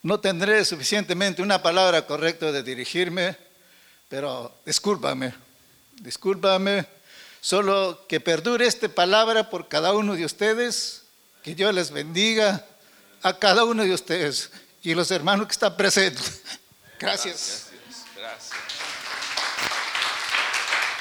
[0.02, 3.38] no tendré suficientemente una palabra correcta de dirigirme,
[4.10, 5.34] pero discúlpame,
[6.02, 6.97] discúlpame,
[7.48, 11.04] solo que perdure esta palabra por cada uno de ustedes,
[11.44, 12.66] que Dios les bendiga
[13.24, 14.52] a cada uno de ustedes
[14.84, 16.42] y los hermanos que están presentes.
[17.00, 17.68] Gracias.
[18.18, 18.52] Gracias,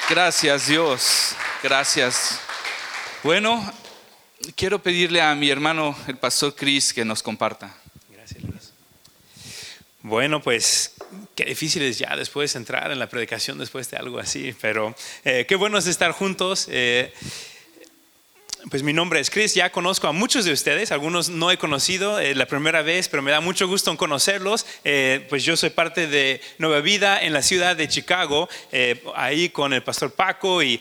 [0.09, 0.67] gracias.
[0.69, 1.33] Dios.
[1.65, 2.39] Gracias.
[3.25, 3.73] Bueno,
[4.55, 7.75] quiero pedirle a mi hermano, el pastor Cris, que nos comparta.
[8.09, 8.71] Gracias, Luis.
[10.03, 10.93] Bueno, pues
[11.35, 15.45] qué difícil es ya después entrar en la predicación después de algo así, pero eh,
[15.49, 16.69] qué bueno es estar juntos.
[16.71, 17.13] Eh,
[18.69, 22.19] pues mi nombre es Chris, ya conozco a muchos de ustedes, algunos no he conocido
[22.19, 24.67] eh, la primera vez, pero me da mucho gusto en conocerlos.
[24.83, 29.51] Eh, pues yo soy parte de Nueva Vida en la ciudad de Chicago, eh, ahí
[29.51, 30.81] con el pastor Paco y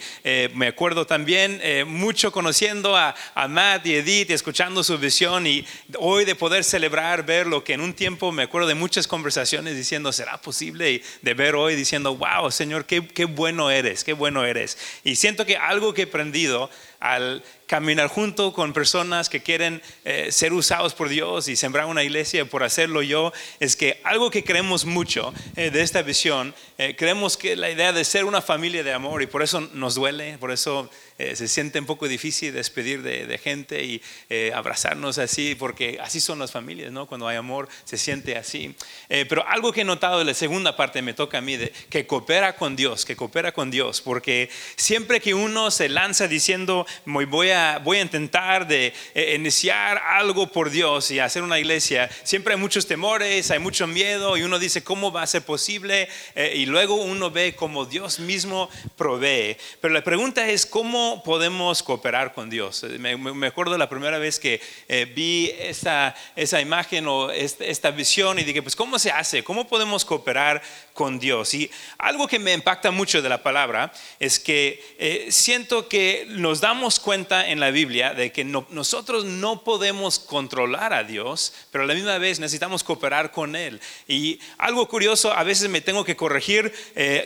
[0.54, 5.66] me acuerdo también mucho conociendo a, a, Matt y Edith escuchando su visión y
[6.00, 9.76] hoy de poder celebrar, ver lo que en un tiempo me acuerdo de muchas conversaciones
[9.76, 10.92] diciendo, ¿será posible?
[10.92, 14.78] Y de ver hoy diciendo, wow, Señor, qué, qué bueno eres, qué bueno eres.
[15.04, 16.70] Y siento que algo que he aprendido
[17.14, 22.04] al caminar junto con personas que quieren eh, ser usados por Dios y sembrar una
[22.04, 26.96] iglesia por hacerlo yo, es que algo que creemos mucho eh, de esta visión, eh,
[26.98, 30.38] creemos que la idea de ser una familia de amor y por eso nos duele,
[30.40, 35.56] por eso eh, se siente un poco difícil despedir de, gente y eh, abrazarnos así,
[35.56, 37.06] porque así son las familias, ¿no?
[37.06, 38.76] Cuando hay amor se siente así.
[39.08, 41.72] Eh, pero algo que he notado de la segunda parte me toca a mí, de,
[41.90, 46.86] que coopera con Dios, que coopera con Dios, porque siempre que uno se lanza diciendo,
[47.06, 48.94] voy a, voy a intentar de
[49.36, 54.38] iniciar algo por Dios y hacer una iglesia, siempre hay muchos temores, hay mucho miedo
[54.38, 56.08] y uno dice, ¿cómo va a ser posible?
[56.54, 59.58] y luego uno ve cómo Dios mismo provee.
[59.82, 62.84] Pero la pregunta es, ¿cómo podemos cooperar con Dios?
[62.84, 68.40] Eh, me, acuerdo la primera vez que eh, vi esa, esa imagen o esta, visión
[68.40, 69.44] y dije, pues ¿cómo se hace?
[69.44, 70.62] ¿Cómo podemos cooperar
[70.94, 71.54] con Dios?
[71.54, 76.62] Y algo que me impacta mucho de la palabra es que eh, siento que nos
[76.62, 81.88] damos cuenta en la Biblia de que nosotros no podemos controlar a Dios, pero a
[81.88, 83.82] la misma vez necesitamos cooperar con Él.
[84.08, 86.72] Y algo curioso, a veces me tengo que corregir,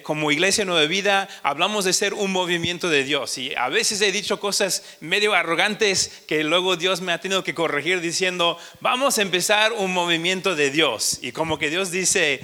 [0.03, 4.11] como Iglesia Nueva Vida, hablamos de ser un movimiento de Dios y a veces he
[4.11, 9.21] dicho cosas medio arrogantes que luego Dios me ha tenido que corregir diciendo, vamos a
[9.21, 11.19] empezar un movimiento de Dios.
[11.21, 12.39] Y como que Dios dice,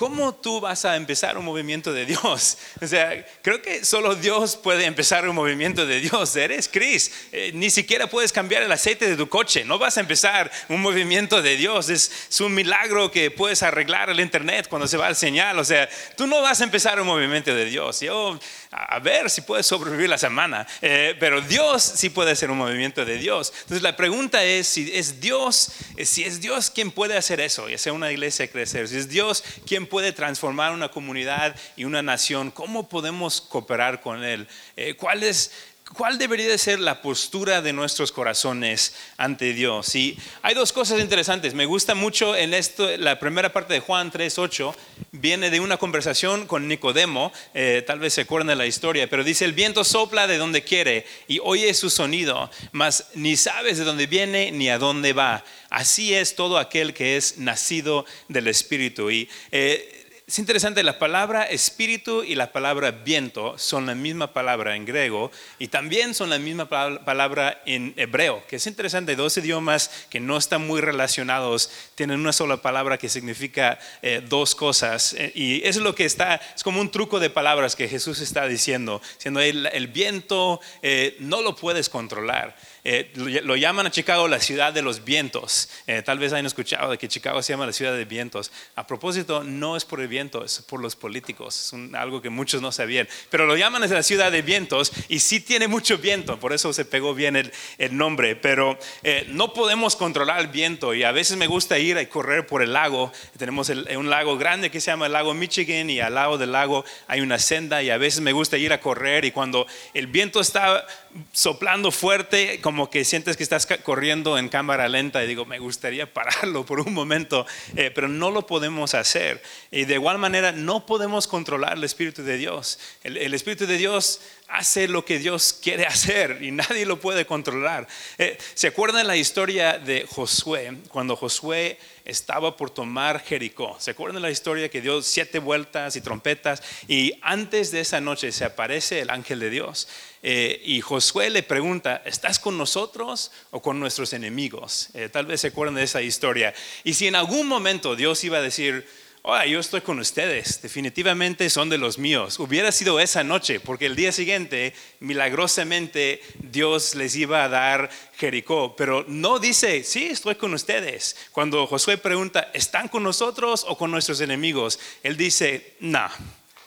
[0.00, 2.56] ¿cómo tú vas a empezar un movimiento de Dios?
[2.82, 6.34] O sea, creo que solo Dios puede empezar un movimiento de Dios.
[6.34, 10.00] Eres Cris, eh, ni siquiera puedes cambiar el aceite de tu coche, no vas a
[10.00, 11.90] empezar un movimiento de Dios.
[11.90, 15.58] Es, es un milagro que puedes arreglar el internet cuando se va el señal.
[15.58, 18.00] O sea, tú no vas a empezar un movimiento de Dios.
[18.00, 18.40] Yo,
[18.72, 23.04] a ver si puedes sobrevivir la semana, eh, pero Dios sí puede hacer un movimiento
[23.04, 23.52] de Dios.
[23.62, 27.68] Entonces la pregunta es si es Dios, eh, si es Dios quien puede hacer eso
[27.68, 32.00] y hacer una iglesia crecer, si es Dios quien puede transformar una comunidad y una
[32.00, 34.46] nación, ¿cómo podemos cooperar con Él?
[34.76, 35.50] Eh, ¿Cuál es
[35.94, 39.96] ¿Cuál debería de ser la postura de nuestros corazones ante Dios?
[39.96, 41.52] Y hay dos cosas interesantes.
[41.52, 44.72] Me gusta mucho en esto, la primera parte de Juan 3.8
[45.10, 49.24] viene de una conversación con Nicodemo, eh, tal vez se acuerdan de la historia, pero
[49.24, 53.84] dice, el viento sopla de donde quiere y oye su sonido, mas ni sabes de
[53.84, 55.44] dónde viene ni a dónde va.
[55.70, 59.10] Así es todo aquel que es nacido del Espíritu.
[59.10, 59.99] Y eh,
[60.30, 65.32] es interesante, la palabra espíritu y la palabra viento son la misma palabra en griego
[65.58, 70.36] y también son la misma palabra en hebreo, que es interesante, dos idiomas que no
[70.36, 75.78] están muy relacionados tienen una sola palabra que significa eh, dos cosas eh, y es
[75.78, 79.88] lo que está, es como un truco de palabras que Jesús está diciendo, siendo el,
[79.88, 82.54] viento eh, no lo puedes controlar.
[82.82, 85.68] Eh, lo, llaman a Chicago la ciudad de los vientos.
[85.86, 88.50] Eh, tal vez hayan escuchado de que Chicago se llama la ciudad de vientos.
[88.74, 91.72] A propósito, no es por el viento, es por los políticos.
[91.72, 93.08] Es algo que muchos no sabían.
[93.30, 96.84] Pero lo llaman la ciudad de vientos y sí tiene mucho viento, por eso se
[96.84, 97.50] pegó bien el,
[97.96, 98.36] nombre.
[98.36, 102.46] Pero eh, no podemos controlar el viento y a veces me gusta ir a correr
[102.46, 103.12] por el lago.
[103.36, 106.84] Tenemos un lago grande que se llama el lago Michigan y al lado del lago
[107.08, 110.40] hay una senda y a veces me gusta ir a correr y cuando el viento
[110.40, 110.86] está
[111.32, 116.12] soplando fuerte, como que sientes que estás corriendo en cámara lenta y digo, me gustaría
[116.12, 117.46] pararlo por un momento,
[117.76, 119.42] eh, pero no lo podemos hacer.
[119.70, 122.78] Y de igual manera, no podemos controlar el Espíritu de Dios.
[123.02, 124.20] el Espíritu de Dios
[124.50, 127.86] hace lo que Dios quiere hacer y nadie lo puede controlar.
[128.18, 130.76] Eh, ¿Se acuerdan la historia de Josué?
[130.88, 133.76] Cuando Josué estaba por tomar Jericó.
[133.78, 136.62] ¿Se acuerdan la historia que dio siete vueltas y trompetas?
[136.88, 139.88] Y antes de esa noche se aparece el ángel de Dios.
[140.22, 144.90] Eh, y Josué le pregunta, ¿estás con nosotros o con nuestros enemigos?
[144.94, 146.54] Eh, tal vez se acuerdan de esa historia.
[146.84, 148.86] Y si en algún momento Dios iba a decir,
[149.22, 152.38] Hola, yo estoy con ustedes, definitivamente son de los míos.
[152.38, 158.74] Hubiera sido esa noche, porque el día siguiente, milagrosamente, Dios les iba a dar Jericó,
[158.76, 161.18] pero no dice, sí, estoy con ustedes.
[161.32, 164.80] Cuando Josué pregunta, ¿están con nosotros o con nuestros enemigos?
[165.02, 166.08] Él dice, no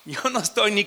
[0.05, 0.85] yo no estoy ni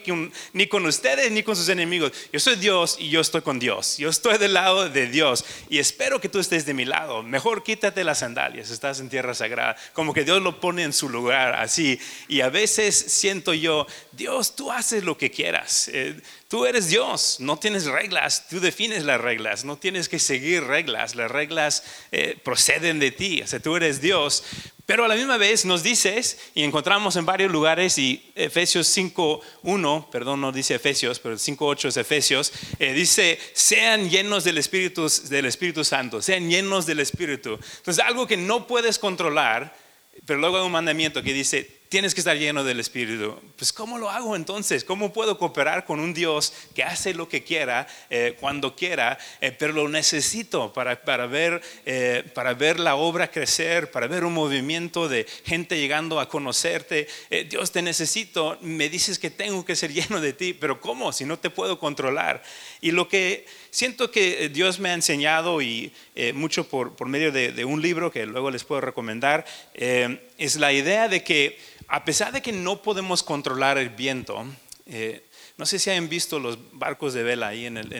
[0.68, 2.12] con, ustedes ni con sus enemigos.
[2.32, 3.96] Yo soy Dios y yo estoy con Dios.
[3.96, 7.22] Yo estoy del lado de Dios y espero que tú estés de mi lado.
[7.22, 9.76] Mejor quítate las sandalias, estás en tierra sagrada.
[9.94, 11.98] Como que Dios lo pone en su lugar así.
[12.28, 15.88] Y a veces siento yo, Dios, tú haces lo que quieras.
[15.92, 20.64] Eh, tú eres Dios, no tienes reglas, tú defines las reglas, no tienes que seguir
[20.64, 24.44] reglas, las reglas eh, proceden de ti, o sea, tú eres Dios,
[24.86, 30.08] pero a la misma vez nos dices, y encontramos en varios lugares, y Efesios 5.1,
[30.10, 35.46] perdón, no dice Efesios, pero 5.8 es Efesios, eh, dice, sean llenos del Espíritu, del
[35.46, 37.58] Espíritu Santo, sean llenos del Espíritu.
[37.78, 39.76] Entonces, algo que no puedes controlar,
[40.24, 43.38] pero luego hay un mandamiento que dice, tienes que estar lleno del Espíritu.
[43.56, 44.84] Pues ¿cómo lo hago entonces?
[44.84, 49.52] ¿Cómo puedo cooperar con un Dios que hace lo que quiera, eh, cuando quiera, eh,
[49.52, 54.34] pero lo necesito para, para ver, eh, para ver la obra crecer, para ver un
[54.34, 57.08] movimiento de gente llegando a conocerte?
[57.48, 61.12] Dios, te necesito, me dices que tengo que ser lleno de ti, pero ¿cómo?
[61.12, 62.42] Si no te puedo controlar.
[62.80, 65.92] Y lo que siento que Dios me ha enseñado y
[66.34, 69.44] mucho por, por medio de, de, un libro que luego les puedo recomendar,
[69.74, 74.44] es la idea de que a pesar de que no podemos controlar el viento,
[74.86, 77.92] eh, no sé si han visto los barcos de vela ahí en el,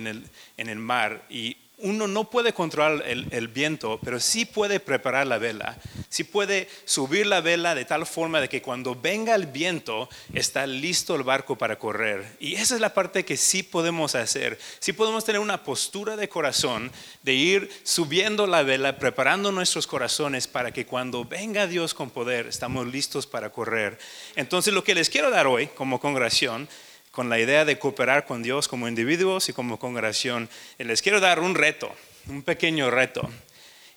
[0.56, 5.36] en el mar y uno no puede controlar el, viento, pero sí puede preparar la
[5.36, 10.08] vela, sí puede subir la vela de tal forma de que cuando venga el viento
[10.32, 12.36] está listo el barco para correr.
[12.40, 14.58] Y esa es la parte que sí podemos hacer.
[14.78, 16.90] Sí podemos tener una postura de corazón
[17.22, 22.46] de ir subiendo la vela, preparando nuestros corazones para que cuando venga Dios con poder
[22.46, 23.98] estamos listos para correr.
[24.34, 26.68] Entonces lo que les quiero dar hoy como congregación
[27.16, 31.40] con la idea de cooperar con Dios como individuos y como congregación, les quiero dar
[31.40, 31.90] un reto,
[32.28, 33.26] un pequeño reto.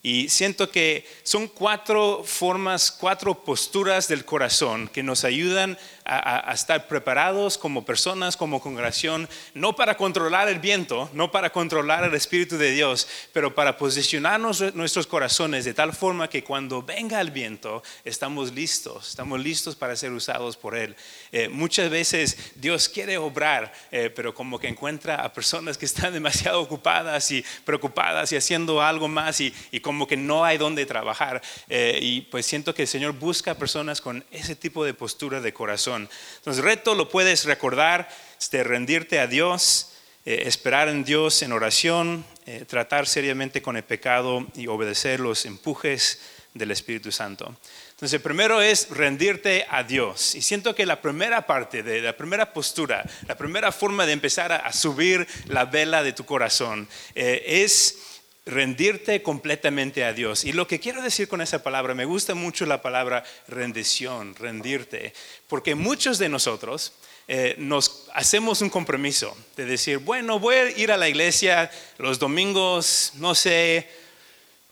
[0.02, 6.88] Y siento que son cuatro formas, cuatro posturas del corazón que nos ayudan a, estar
[6.88, 12.58] preparados como personas, como congregación, no para controlar el viento, no para controlar el Espíritu
[12.58, 17.84] de Dios, pero para posicionarnos nuestros corazones de tal forma que cuando venga el viento
[18.06, 20.96] estamos listos, estamos listos para ser usados por Él.
[21.32, 26.14] Eh, muchas veces Dios quiere obrar, eh, pero como que encuentra a personas que están
[26.20, 31.42] demasiado ocupadas y preocupadas y haciendo algo más y, como que no hay donde trabajar.
[31.68, 35.54] Eh, y pues siento que el Señor busca personas con ese tipo de postura de
[35.54, 39.94] corazón entonces, reto lo puedes recordar, este, rendirte a Dios,
[40.26, 42.26] esperar en Dios en oración,
[42.68, 46.20] tratar seriamente con el pecado y obedecer los empujes
[46.54, 47.56] del Espíritu Santo.
[48.00, 50.34] Entonces, primero es rendirte a Dios.
[50.34, 54.54] Y siento que la primera parte, de la primera postura, la primera forma de empezar
[54.54, 57.98] a, subir la vela de tu corazón eh, es
[58.46, 60.46] rendirte completamente a Dios.
[60.46, 65.14] Y lo que quiero decir con esa palabra, me gusta mucho la palabra rendición, rendirte,
[65.50, 66.94] porque muchos de nosotros
[67.28, 72.18] eh, nos hacemos un compromiso de decir, bueno, voy a ir a la iglesia los
[72.18, 73.90] domingos, no sé,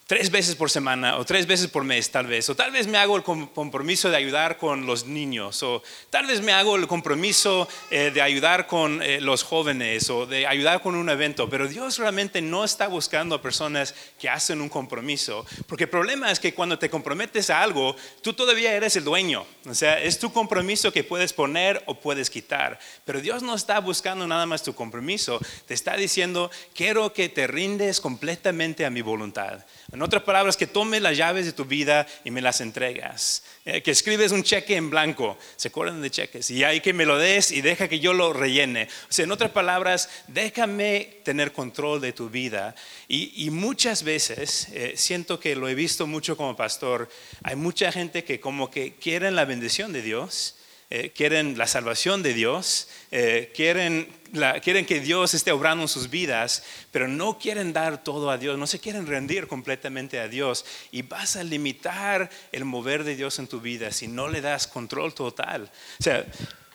[0.07, 2.97] tres veces por semana o tres veces por mes tal vez, o tal vez me
[2.97, 7.67] hago el compromiso de ayudar con los niños, o tal vez me hago el compromiso
[7.91, 11.97] eh, de ayudar con eh, los jóvenes o de ayudar con un evento, pero Dios
[11.97, 16.53] realmente no está buscando a personas que hacen un compromiso, porque el problema es que
[16.53, 20.93] cuando te comprometes a algo, tú todavía eres el dueño, o sea, es tu compromiso
[20.93, 25.37] que puedes poner o puedes quitar, pero Dios no está buscando nada más tu compromiso,
[25.65, 29.65] te está diciendo, quiero que te rindes completamente a mi voluntad.
[29.91, 33.43] En otras palabras, que tomes las llaves de tu vida y me las entregas.
[33.63, 35.37] Eh, que escribes un cheque en blanco.
[35.55, 36.51] ¿Se acuerdan de cheques?
[36.51, 38.89] Y hay que me lo des y deja que yo lo rellene.
[39.09, 42.75] O sea, en otras palabras, déjame tener control de tu vida.
[43.07, 47.09] Y, muchas veces, eh, siento que lo he visto mucho como pastor,
[47.43, 50.57] hay mucha gente que como que quieren la bendición de Dios
[50.89, 54.07] eh, quieren la salvación de Dios, eh, quieren,
[54.61, 58.57] quieren que Dios esté obrando en sus vidas, pero no quieren dar todo a Dios,
[58.57, 60.65] no se quieren rendir completamente a Dios.
[60.91, 64.67] Y vas a limitar el mover de Dios en tu vida si no le das
[64.67, 65.71] control total.
[65.99, 66.25] O sea,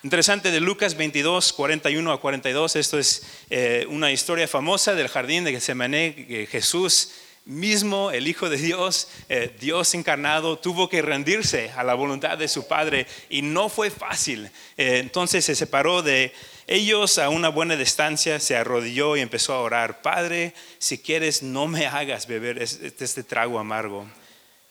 [0.05, 5.45] Interesante de Lucas 22, 41 a 42, esto es eh, una historia famosa del jardín
[5.45, 7.13] de Getsemaní, que Jesús
[7.45, 12.49] mismo el Hijo de Dios, eh, Dios encarnado, tuvo que rendirse a la voluntad de
[12.49, 14.51] su Padre y no fue fácil.
[14.77, 16.33] Eh, entonces se separó de
[16.67, 21.67] ellos a una buena distancia, se arrodilló y empezó a orar, Padre, si quieres no
[21.67, 24.07] me hagas beber este, este trago amargo,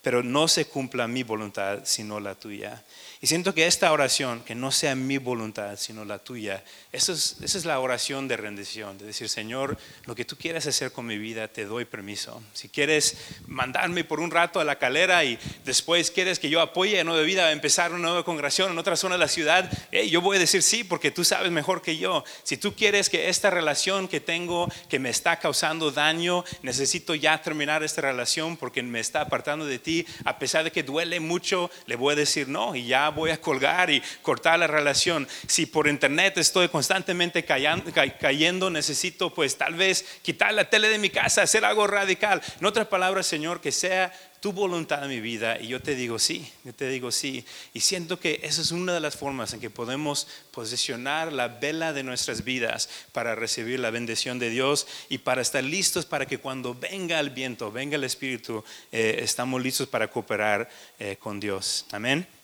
[0.02, 2.84] pero no se cumpla mi voluntad sino la tuya.
[3.24, 7.38] Y siento que esta oración, que no sea mi voluntad, sino la tuya, esa es,
[7.44, 11.06] esa es, la oración de rendición, de decir, Señor, lo que tú quieras hacer con
[11.06, 12.42] mi vida, te doy permiso.
[12.54, 17.00] Si quieres mandarme por un rato a la calera y después quieres que yo apoye
[17.00, 19.72] a Nueva Vida a empezar una nueva congregación en otra zona de la ciudad,
[20.10, 22.24] yo voy a decir sí, porque tú sabes mejor que yo.
[22.42, 27.40] Si tú quieres que esta relación que tengo, que me está causando daño, necesito ya
[27.40, 31.70] terminar esta relación porque me está apartando de ti, a pesar de que duele mucho,
[31.86, 35.28] le voy a decir no y ya voy a colgar y cortar la relación.
[35.48, 41.10] Si por internet estoy constantemente cayendo, necesito pues tal vez quitar la tele de mi
[41.10, 42.42] casa, hacer algo radical.
[42.60, 46.18] En otras palabras, Señor, que sea tu voluntad en mi vida y yo te digo
[46.18, 47.46] sí, yo te digo sí.
[47.74, 51.94] Y siento que esa es una de las formas en que podemos posicionar la vela
[51.94, 56.40] de nuestras vidas para recibir la bendición de Dios y para estar listos para que
[56.40, 61.86] cuando venga el viento, venga el Espíritu, eh, estamos listos para cooperar eh, con Dios.
[61.92, 62.41] Amén.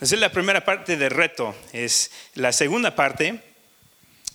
[0.00, 1.54] Esa es la primera parte del reto.
[1.72, 3.40] Es la segunda parte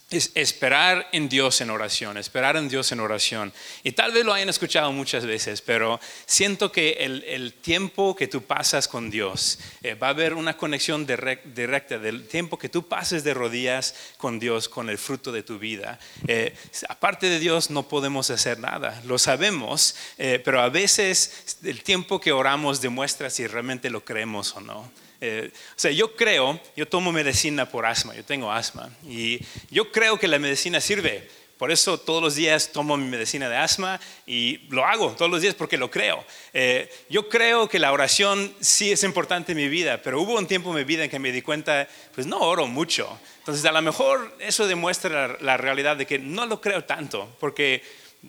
[0.10, 3.52] es esperar en Dios en oración, esperar en Dios en oración.
[3.84, 8.42] Y tal vez lo hayan escuchado muchas veces, pero siento que el, tiempo que tú
[8.42, 13.26] pasas con Dios, eh, va a haber una conexión directa del tiempo que tú pases
[13.26, 16.00] de rodillas con Dios, con el fruto de tu vida.
[16.28, 16.56] Eh,
[16.88, 22.22] aparte de Dios no podemos hacer nada, lo sabemos, eh, pero a veces el tiempo
[22.22, 25.07] que oramos demuestra si realmente lo creemos o no.
[25.20, 29.40] Eh, o sea, yo creo, yo tomo medicina por asma, yo tengo asma, y
[29.72, 31.28] yo creo que la medicina sirve.
[31.58, 35.42] Por eso todos los días tomo mi medicina de asma y lo hago todos los
[35.42, 36.24] días porque lo creo.
[36.54, 40.46] Eh, yo creo que la oración sí es importante en mi vida, pero hubo un
[40.46, 43.20] tiempo en mi vida en que me di cuenta, pues no oro mucho.
[43.40, 47.36] Entonces a lo mejor eso demuestra la, la realidad de que no lo creo tanto,
[47.40, 47.82] porque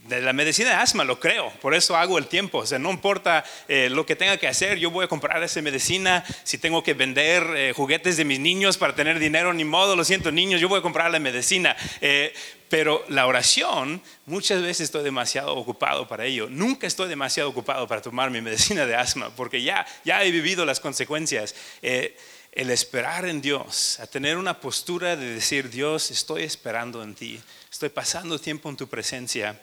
[0.06, 2.90] de la medicina de asma, lo creo, por eso hago el tiempo, o sea, no
[2.90, 6.82] importa eh, lo que tenga que hacer, yo voy a comprar esa medicina, si tengo
[6.82, 10.61] que vender eh, juguetes de mis niños para tener dinero, ni modo, lo siento niños,
[10.61, 11.76] yo voy a comprar la medicina.
[12.00, 12.34] Eh,
[12.70, 16.49] pero la oración, muchas veces estoy demasiado ocupado para ello.
[16.51, 20.66] Nunca estoy demasiado ocupado para tomar mi medicina de asma, porque ya, ya he vivido
[20.66, 21.55] las consecuencias.
[21.80, 27.40] el esperar en Dios, a tener una postura de decir, Dios, estoy esperando en ti,
[27.70, 29.59] estoy pasando tiempo en tu presencia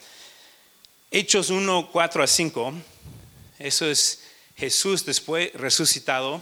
[1.12, 2.74] Hechos 1, 4 a 5,
[3.60, 4.24] eso es
[4.56, 6.41] Jesús después resucitado,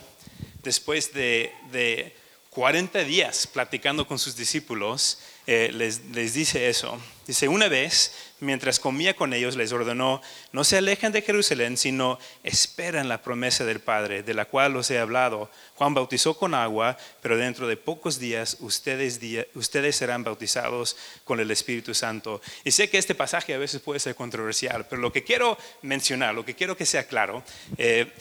[0.64, 2.16] después de, de
[2.49, 6.97] 40 días platicando con sus discípulos, eh, les, les, dice eso.
[7.28, 10.21] Dice, una vez, mientras comía con ellos, les ordenó,
[10.51, 14.91] no se alejen de Jerusalén, sino esperan la promesa del Padre, de la cual os
[14.91, 15.49] he hablado.
[15.75, 19.19] Juan bautizó con agua, pero dentro de pocos días ustedes,
[19.55, 22.41] ustedes serán bautizados con el Espíritu Santo.
[22.63, 26.35] Y sé que este pasaje a veces puede ser controversial, pero lo que quiero mencionar,
[26.35, 27.43] lo que quiero que sea claro,
[27.77, 28.11] eh,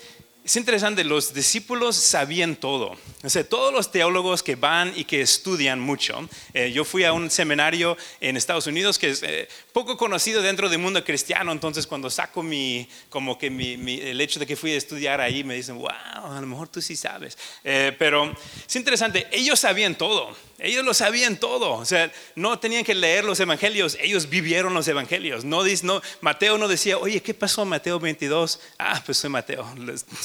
[0.44, 2.96] es interesante, los discípulos sabían todo.
[3.22, 6.28] O sea, todos los teólogos que van y que estudian mucho.
[6.52, 10.68] Eh, yo fui a un seminario en Estados Unidos que es eh, poco conocido dentro
[10.68, 14.72] del mundo cristiano, entonces cuando saco mi, como que mi, el hecho de que fui
[14.72, 17.38] a estudiar ahí, me dicen, wow, a lo mejor tú sí sabes.
[17.62, 18.34] Eh, pero
[18.66, 20.34] es interesante, ellos sabían todo.
[20.58, 24.86] Ellos lo sabían todo, o sea, no tenían que leer los evangelios, ellos vivieron los
[24.86, 25.44] evangelios.
[25.44, 28.60] No, no, Mateo no decía, oye, ¿qué pasó Mateo 22?
[28.78, 29.66] Ah, pues soy Mateo,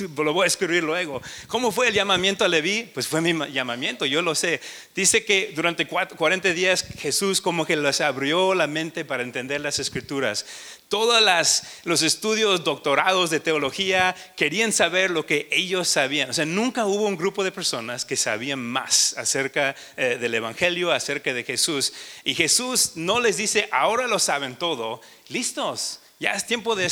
[0.17, 1.21] lo voy a escribir luego.
[1.47, 2.89] ¿Cómo fue el llamamiento a Leví?
[2.93, 4.61] Pues fue mi llamamiento, yo lo sé.
[4.95, 9.79] Dice que durante 40 días Jesús como que les abrió la mente para entender las
[9.79, 10.45] escrituras
[10.89, 11.21] todos
[11.83, 16.29] los estudios, doctorados de teología querían saber lo que ellos sabían.
[16.29, 20.91] O sea, nunca hubo un grupo de personas que sabían más acerca eh, del Evangelio,
[20.91, 21.93] acerca de Jesús.
[22.23, 26.89] Y Jesús no les dice, ahora lo saben todo, listos, ya es tiempo de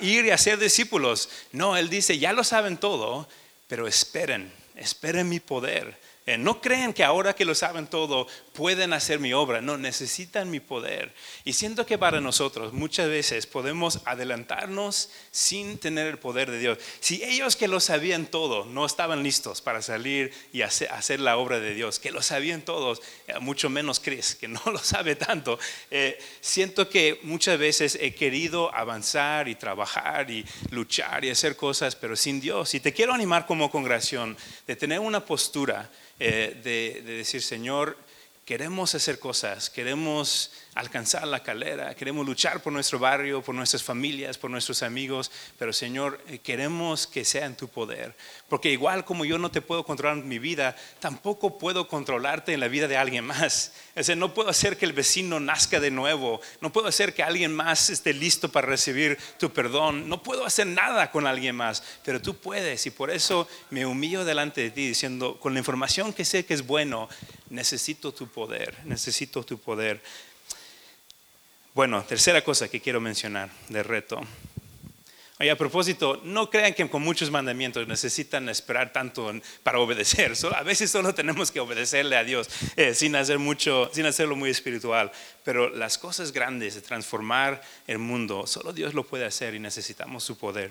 [0.00, 1.28] ir y hacer discípulos.
[1.52, 3.28] No, Él dice, ya lo saben todo,
[3.68, 5.98] pero esperen, esperen mi poder.
[6.26, 10.50] Eh, no creen que ahora que lo saben todo pueden hacer mi obra, no, necesitan
[10.50, 11.12] mi poder.
[11.44, 16.78] Y siento que para nosotros muchas veces podemos adelantarnos sin tener el poder de Dios.
[17.00, 21.60] Si ellos que lo sabían todo no estaban listos para salir y hacer, la obra
[21.60, 25.58] de Dios, que lo sabían todos, eh, mucho menos Chris, que no lo sabe tanto,
[25.90, 31.96] eh, siento que muchas veces he querido avanzar y trabajar y luchar y hacer cosas,
[31.96, 32.72] pero sin Dios.
[32.72, 37.96] Y te quiero animar como congregación de tener una postura eh, de, de decir, Señor,
[38.44, 44.38] queremos hacer cosas, queremos alcanzar la calera, queremos luchar por nuestro barrio, por nuestras familias,
[44.38, 48.16] por nuestros amigos, pero Señor, eh, queremos que sea en tu poder,
[48.48, 52.60] porque igual como yo no te puedo controlar en mi vida, tampoco puedo controlarte en
[52.60, 53.72] la vida de alguien más.
[53.96, 57.54] O no puedo hacer que el vecino nazca de nuevo, no puedo hacer que alguien
[57.54, 62.20] más esté listo para recibir tu perdón, no puedo hacer nada con alguien más, pero
[62.20, 62.86] tú puedes.
[62.86, 66.54] Y por eso me humillo delante de ti diciendo, con la información que sé que
[66.54, 67.08] es bueno,
[67.50, 70.02] necesito tu poder, necesito tu poder.
[71.74, 74.20] Bueno, tercera cosa que quiero mencionar de reto.
[75.40, 79.32] Oye, a propósito, no crean que con muchos mandamientos necesitan esperar tanto
[79.64, 80.34] para obedecer.
[80.56, 84.50] a veces solo tenemos que obedecerle a Dios eh, sin hacer mucho, sin hacerlo muy
[84.50, 85.10] espiritual.
[85.42, 90.22] Pero las cosas grandes de transformar el mundo, solo Dios lo puede hacer y necesitamos
[90.22, 90.70] su poder.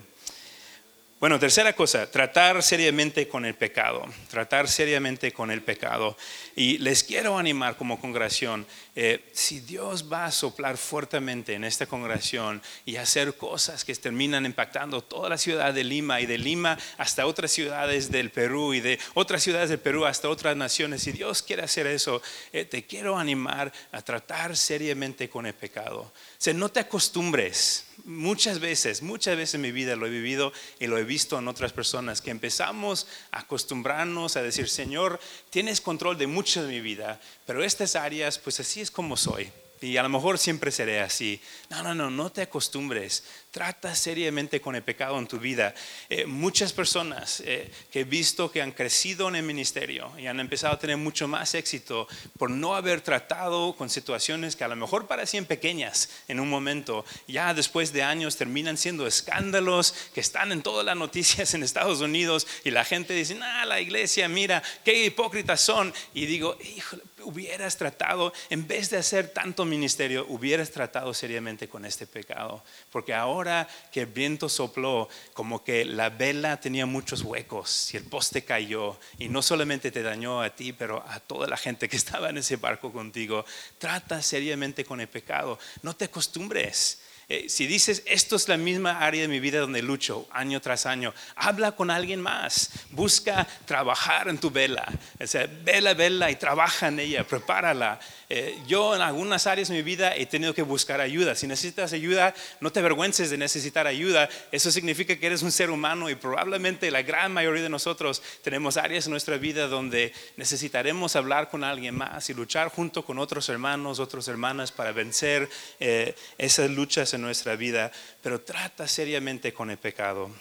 [1.23, 6.17] Bueno, tercera cosa, tratar seriamente con el pecado, tratar seriamente con el pecado.
[6.53, 11.85] Y les quiero animar como congregación, eh, si Dios va a soplar fuertemente en esta
[11.85, 16.77] congregación y hacer cosas que terminan impactando toda la ciudad de Lima y de Lima
[16.97, 21.13] hasta otras ciudades del Perú y de otras ciudades del Perú hasta otras naciones, si
[21.13, 22.21] Dios quiere hacer eso,
[22.51, 26.01] eh, te quiero animar a tratar seriamente con el pecado.
[26.01, 30.51] O sea, no te acostumbres muchas veces, muchas veces en mi vida lo he vivido
[30.79, 35.19] y lo he visto en otras personas, que empezamos a acostumbrarnos a decir, Señor,
[35.51, 39.51] tienes control de mucho de mi vida, pero estas áreas, pues así es como soy
[39.83, 41.41] y a lo mejor siempre seré así.
[41.69, 43.23] No, no, no, no te acostumbres.
[43.51, 45.75] Trata seriamente con el pecado en tu vida.
[46.09, 50.39] Eh, muchas personas eh, que he visto que han crecido en el ministerio y han
[50.39, 52.07] empezado a tener mucho más éxito
[52.37, 57.05] por no haber tratado con situaciones que a lo mejor parecían pequeñas en un momento,
[57.27, 61.99] ya después de años terminan siendo escándalos que están en todas las noticias en Estados
[61.99, 65.93] Unidos y la gente dice, ah, la iglesia, mira, qué hipócritas son.
[66.13, 71.85] Y digo, híjole, hubieras tratado, en vez de hacer tanto ministerio, hubieras tratado seriamente con
[71.85, 72.63] este pecado.
[72.91, 78.03] Porque ahora que el viento sopló, como que la vela tenía muchos huecos y el
[78.03, 81.97] poste cayó y no solamente te dañó a ti, pero a toda la gente que
[82.03, 83.45] estaba en ese barco contigo,
[83.77, 85.59] trata seriamente con el pecado.
[85.81, 86.99] No te acostumbres.
[87.35, 90.85] Eh, si dices, esto es la misma área de mi vida donde lucho año tras
[90.85, 92.69] año, habla con alguien más.
[92.91, 94.87] Busca trabajar en tu vela.
[95.19, 97.99] O sea, vela, vela y trabaja en ella, prepárala.
[98.35, 101.35] Eh, yo en algunas áreas de mi vida he tenido que buscar ayuda.
[101.35, 104.27] Si necesitas ayuda, no te avergüences de necesitar ayuda.
[104.51, 108.75] Eso significa que eres un ser humano y probablemente la gran mayoría de nosotros tenemos
[108.75, 113.49] áreas en nuestra vida donde necesitaremos hablar con alguien más y luchar junto con otros
[113.49, 115.47] hermanos, otras hermanas para vencer
[115.79, 117.91] eh, esas luchas en nuestra vida.
[118.23, 120.31] Pero trata seriamente con el pecado.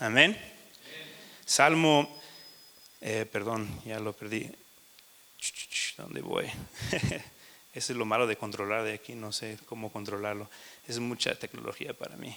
[0.00, 0.36] Amén.
[1.44, 2.20] Salmo,
[3.00, 4.50] eh, perdón, ya lo perdí.
[5.96, 6.50] ¿Dónde voy?
[7.76, 10.48] Eso es lo malo de controlar de aquí, no sé cómo controlarlo.
[10.88, 12.34] Es mucha tecnología para mí.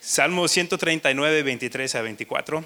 [0.00, 2.64] Salmo 139, 23 a 24.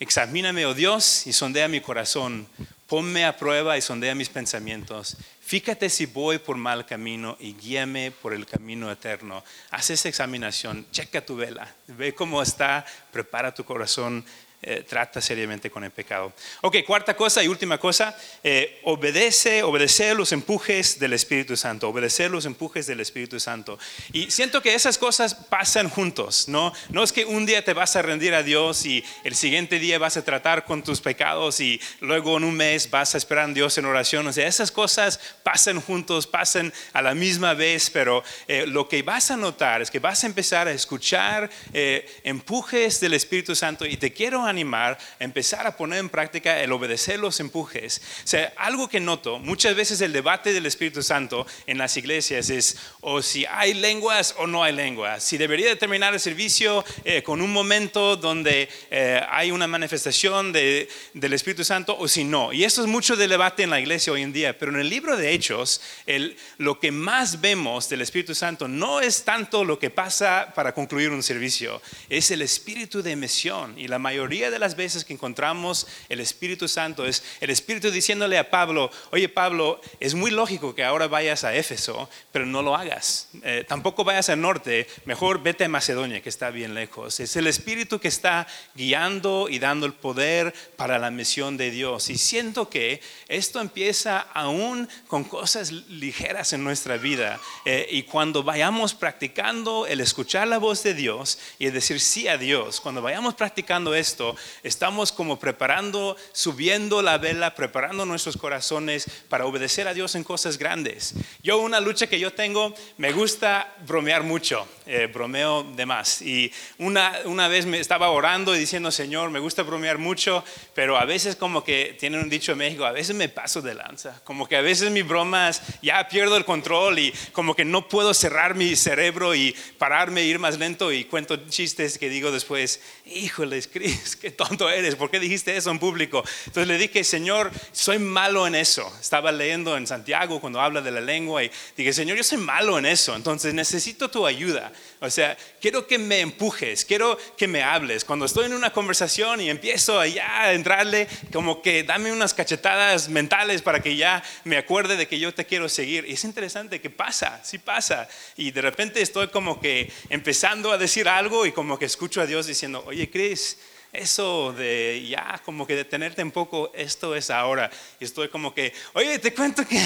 [0.00, 2.48] Examíname, oh Dios, y sondea mi corazón.
[2.86, 5.18] Ponme a prueba y sondea mis pensamientos.
[5.42, 9.44] Fíjate si voy por mal camino y guíame por el camino eterno.
[9.72, 14.24] Haz esa examinación, checa tu vela, ve cómo está, prepara tu corazón
[14.66, 16.32] eh, trata seriamente con el pecado.
[16.62, 22.30] Ok, cuarta cosa y última cosa, eh, obedece, obedecer los empujes del Espíritu Santo, obedecer
[22.30, 23.78] los empujes del Espíritu Santo.
[24.10, 26.72] Y siento que esas cosas pasan juntos, ¿no?
[26.88, 29.98] No es que un día te vas a rendir a Dios y el siguiente día
[29.98, 33.52] vas a tratar con tus pecados y luego en un mes vas a esperar a
[33.52, 34.26] Dios en oración.
[34.26, 39.02] O sea, esas cosas pasan juntos, pasan a la misma vez, pero eh, lo que
[39.02, 43.98] vas a notar es que vas a empezar a escuchar empujes del Espíritu Santo y
[43.98, 48.00] te quiero animar empezar a poner en práctica el obedecer los empujes.
[48.24, 52.50] O sea, algo que noto, muchas veces el debate del Espíritu Santo en las iglesias
[52.50, 57.22] es o si hay lenguas o no hay lenguas, si debería terminar el servicio eh,
[57.22, 62.52] con un momento donde eh, hay una manifestación de, del Espíritu Santo o si no.
[62.52, 64.88] Y eso es mucho de debate en la iglesia hoy en día, pero en el
[64.88, 69.78] libro de Hechos, el, lo que más vemos del Espíritu Santo no es tanto lo
[69.78, 74.58] que pasa para concluir un servicio, es el espíritu de emisión y la mayoría de
[74.58, 79.80] las veces que encontramos el Espíritu Santo es el Espíritu diciéndole a Pablo, oye Pablo,
[80.00, 83.28] es muy lógico que ahora vayas a Éfeso, pero no lo hagas.
[83.42, 87.20] Eh, tampoco vayas al norte, mejor vete a Macedonia, que está bien lejos.
[87.20, 92.10] Es el Espíritu que está guiando y dando el poder para la misión de Dios.
[92.10, 97.40] Y siento que esto empieza aún con cosas ligeras en nuestra vida.
[97.64, 102.28] Eh, y cuando vayamos practicando el escuchar la voz de Dios y el decir sí
[102.28, 109.06] a Dios, cuando vayamos practicando esto, estamos como preparando, subiendo la vela, preparando nuestros corazones
[109.28, 111.14] para obedecer a Dios en cosas grandes.
[111.42, 116.22] Yo una lucha que yo tengo, me gusta bromear mucho, eh, bromeo de más.
[116.22, 120.98] Y una, una vez me estaba orando y diciendo, Señor, me gusta bromear mucho, pero
[120.98, 124.20] a veces como que tienen un dicho en México, a veces me paso de lanza,
[124.24, 128.14] como que a veces mis bromas ya pierdo el control y como que no puedo
[128.14, 133.68] cerrar mi cerebro y pararme, ir más lento y cuento chistes que digo después, híjoles,
[133.68, 136.24] Cris, qué tonto eres, ¿por qué dijiste eso en público?
[136.46, 138.90] Entonces le dije, Señor, soy malo en eso.
[139.00, 142.78] Estaba leyendo en Santiago cuando habla de la lengua y dije, Señor, yo soy malo
[142.78, 144.72] en eso, entonces necesito tu ayuda.
[145.00, 148.04] O sea, quiero que me empujes, quiero que me hables.
[148.04, 153.08] Cuando estoy en una conversación y empiezo allá a entrarle, como que dame unas cachetadas
[153.08, 156.04] mentales para que ya me acuerde de que yo te quiero seguir.
[156.08, 158.08] Y es interesante que pasa, sí pasa.
[158.36, 162.26] Y de repente estoy como que empezando a decir algo y como que escucho a
[162.26, 163.58] Dios diciendo, oye, Cris,
[163.94, 167.70] eso de ya como que detenerte un poco, esto es ahora.
[168.00, 169.78] Y estoy como que, oye, te cuento que...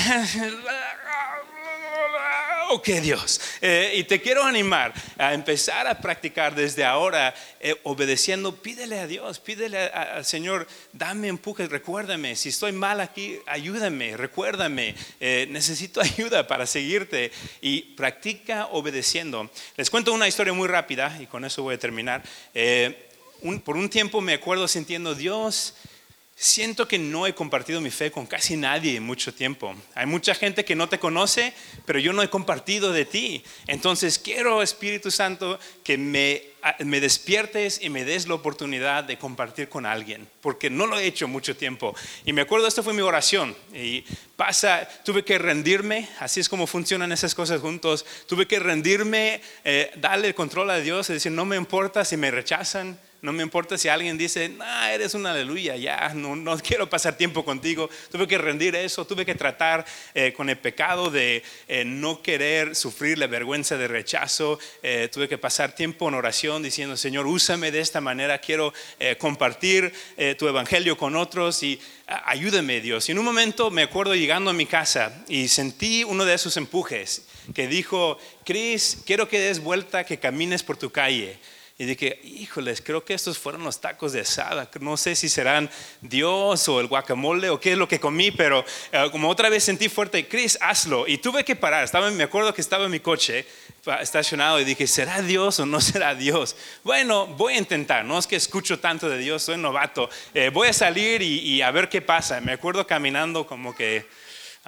[2.71, 3.41] ok Dios.
[3.61, 9.07] Eh, y te quiero animar a empezar a practicar desde ahora, eh, obedeciendo, pídele a
[9.07, 16.01] Dios, pídele al Señor, dame empuje, recuérdame, si estoy mal aquí, ayúdame, recuérdame, eh, necesito
[16.03, 19.51] ayuda para seguirte y practica obedeciendo.
[19.77, 22.23] Les cuento una historia muy rápida y con eso voy a terminar
[23.65, 25.75] por un tiempo me acuerdo sintiendo, Dios,
[26.41, 29.75] siento que no he compartido mi fe con casi nadie en mucho tiempo.
[29.97, 31.53] Hay mucha gente que no te conoce,
[31.85, 33.43] pero yo no he compartido de ti.
[33.67, 36.43] Entonces quiero, Espíritu Santo, que me,
[36.85, 41.07] me despiertes y me des la oportunidad de compartir con alguien, porque no lo he
[41.07, 41.93] hecho mucho tiempo.
[42.25, 43.57] Y me acuerdo, esto fue mi oración.
[43.75, 44.05] Y
[44.37, 48.07] pasa, tuve que rendirme, así es como funcionan esas cosas juntos.
[48.29, 52.17] Tuve que rendirme, eh, darle el control a Dios y decir, no me importa si
[52.17, 56.89] me rechazan no me importa si alguien dice, nah, eres una aleluya, ya, no, quiero
[56.89, 57.91] pasar tiempo contigo.
[58.11, 62.77] Tuve que rendir eso, tuve que tratar eh, con el pecado de eh, no querer
[62.77, 64.59] sufrir la vergüenza de rechazo.
[64.83, 68.73] Eh, tuve que pasar tiempo en oración diciendo, Señor, úsame de esta manera, quiero
[69.19, 69.93] compartir
[70.39, 73.09] tu evangelio con otros y ayúdame Dios.
[73.09, 76.57] Y en un momento me acuerdo llegando a mi casa y sentí uno de esos
[76.57, 77.23] empujes
[77.55, 81.39] que dijo, Cris, quiero que des vuelta, que camines por tu calle.
[81.81, 84.69] Y dije, híjoles, creo que estos fueron los tacos de asada.
[84.81, 85.71] No sé si serán
[86.01, 89.63] Dios o el guacamole o qué es lo que comí, pero eh, como otra vez
[89.63, 91.07] sentí fuerte, Chris, hazlo.
[91.07, 91.85] Y tuve que parar.
[91.85, 93.47] Estaba, me acuerdo que estaba en mi coche
[94.01, 96.57] estacionado y dije, ¿será Dios o no será Dios?
[96.83, 98.05] Bueno, voy a intentar.
[98.05, 100.11] No es que escucho tanto de Dios, soy novato.
[100.35, 102.41] Eh, voy a salir y a ver qué pasa.
[102.41, 104.05] Me acuerdo caminando como que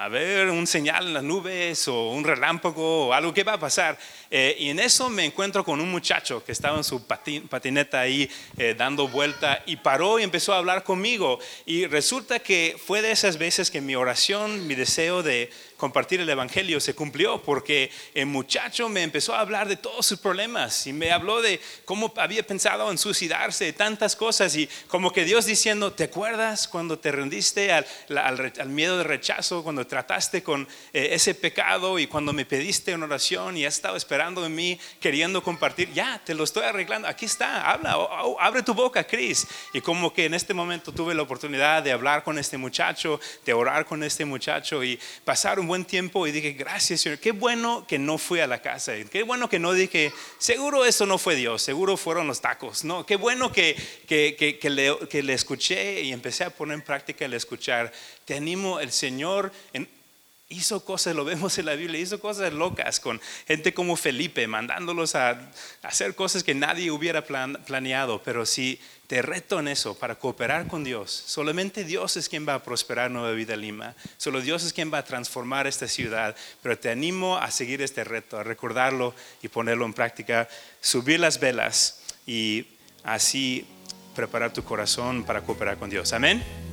[0.00, 3.60] a ver un señal en las nubes o un relámpago o algo que va a
[3.60, 3.98] pasar.
[4.30, 8.30] Eh, y en eso me encuentro con un muchacho que estaba en su patineta ahí
[8.56, 11.38] eh, dando vuelta y paró y empezó a hablar conmigo.
[11.66, 16.28] Y resulta que fue de esas veces que mi oración, mi deseo de compartir el
[16.28, 20.92] Evangelio se cumplió porque el muchacho me empezó a hablar de todos sus problemas y
[20.92, 25.46] me habló de cómo había pensado en suicidarse, de tantas cosas y como que Dios
[25.46, 27.86] diciendo, ¿te acuerdas cuando te rendiste al,
[28.68, 33.58] miedo de rechazo, cuando trataste con eh, ese pecado y cuando me pediste una oración
[33.58, 35.92] y has estado esperando en mí, queriendo compartir?
[35.92, 37.98] Ya, te lo estoy arreglando, aquí está, habla,
[38.38, 39.46] abre tu boca, Cris.
[39.74, 43.52] Y como que en este momento tuve la oportunidad de hablar con este muchacho, de
[43.52, 47.84] orar con este muchacho y pasar un buen tiempo y dije, gracias Señor, qué bueno
[47.86, 51.34] que no fui a la casa, qué bueno que no dije, seguro eso no fue
[51.34, 53.76] Dios, seguro fueron los tacos, no, qué bueno que,
[54.06, 57.92] que, que, que le escuché y empecé a poner en práctica el escuchar.
[58.30, 59.50] Te animo, el Señor
[60.48, 65.16] hizo cosas, lo vemos en la Biblia, hizo cosas locas con gente como Felipe, mandándolos
[65.16, 65.50] a
[65.82, 68.78] hacer cosas que nadie hubiera planeado, pero si
[69.08, 71.10] te reto en eso, para cooperar con Dios.
[71.10, 73.96] Solamente Dios es quien va a prosperar Nueva Vida Lima.
[74.16, 76.36] Solo Dios es quien va a transformar esta ciudad.
[76.62, 79.12] Pero te animo a seguir este reto, a recordarlo
[79.42, 80.48] y ponerlo en práctica.
[80.80, 82.64] Subir las velas y
[83.02, 83.66] así
[84.14, 86.12] preparar tu corazón para cooperar con Dios.
[86.12, 86.69] Amén.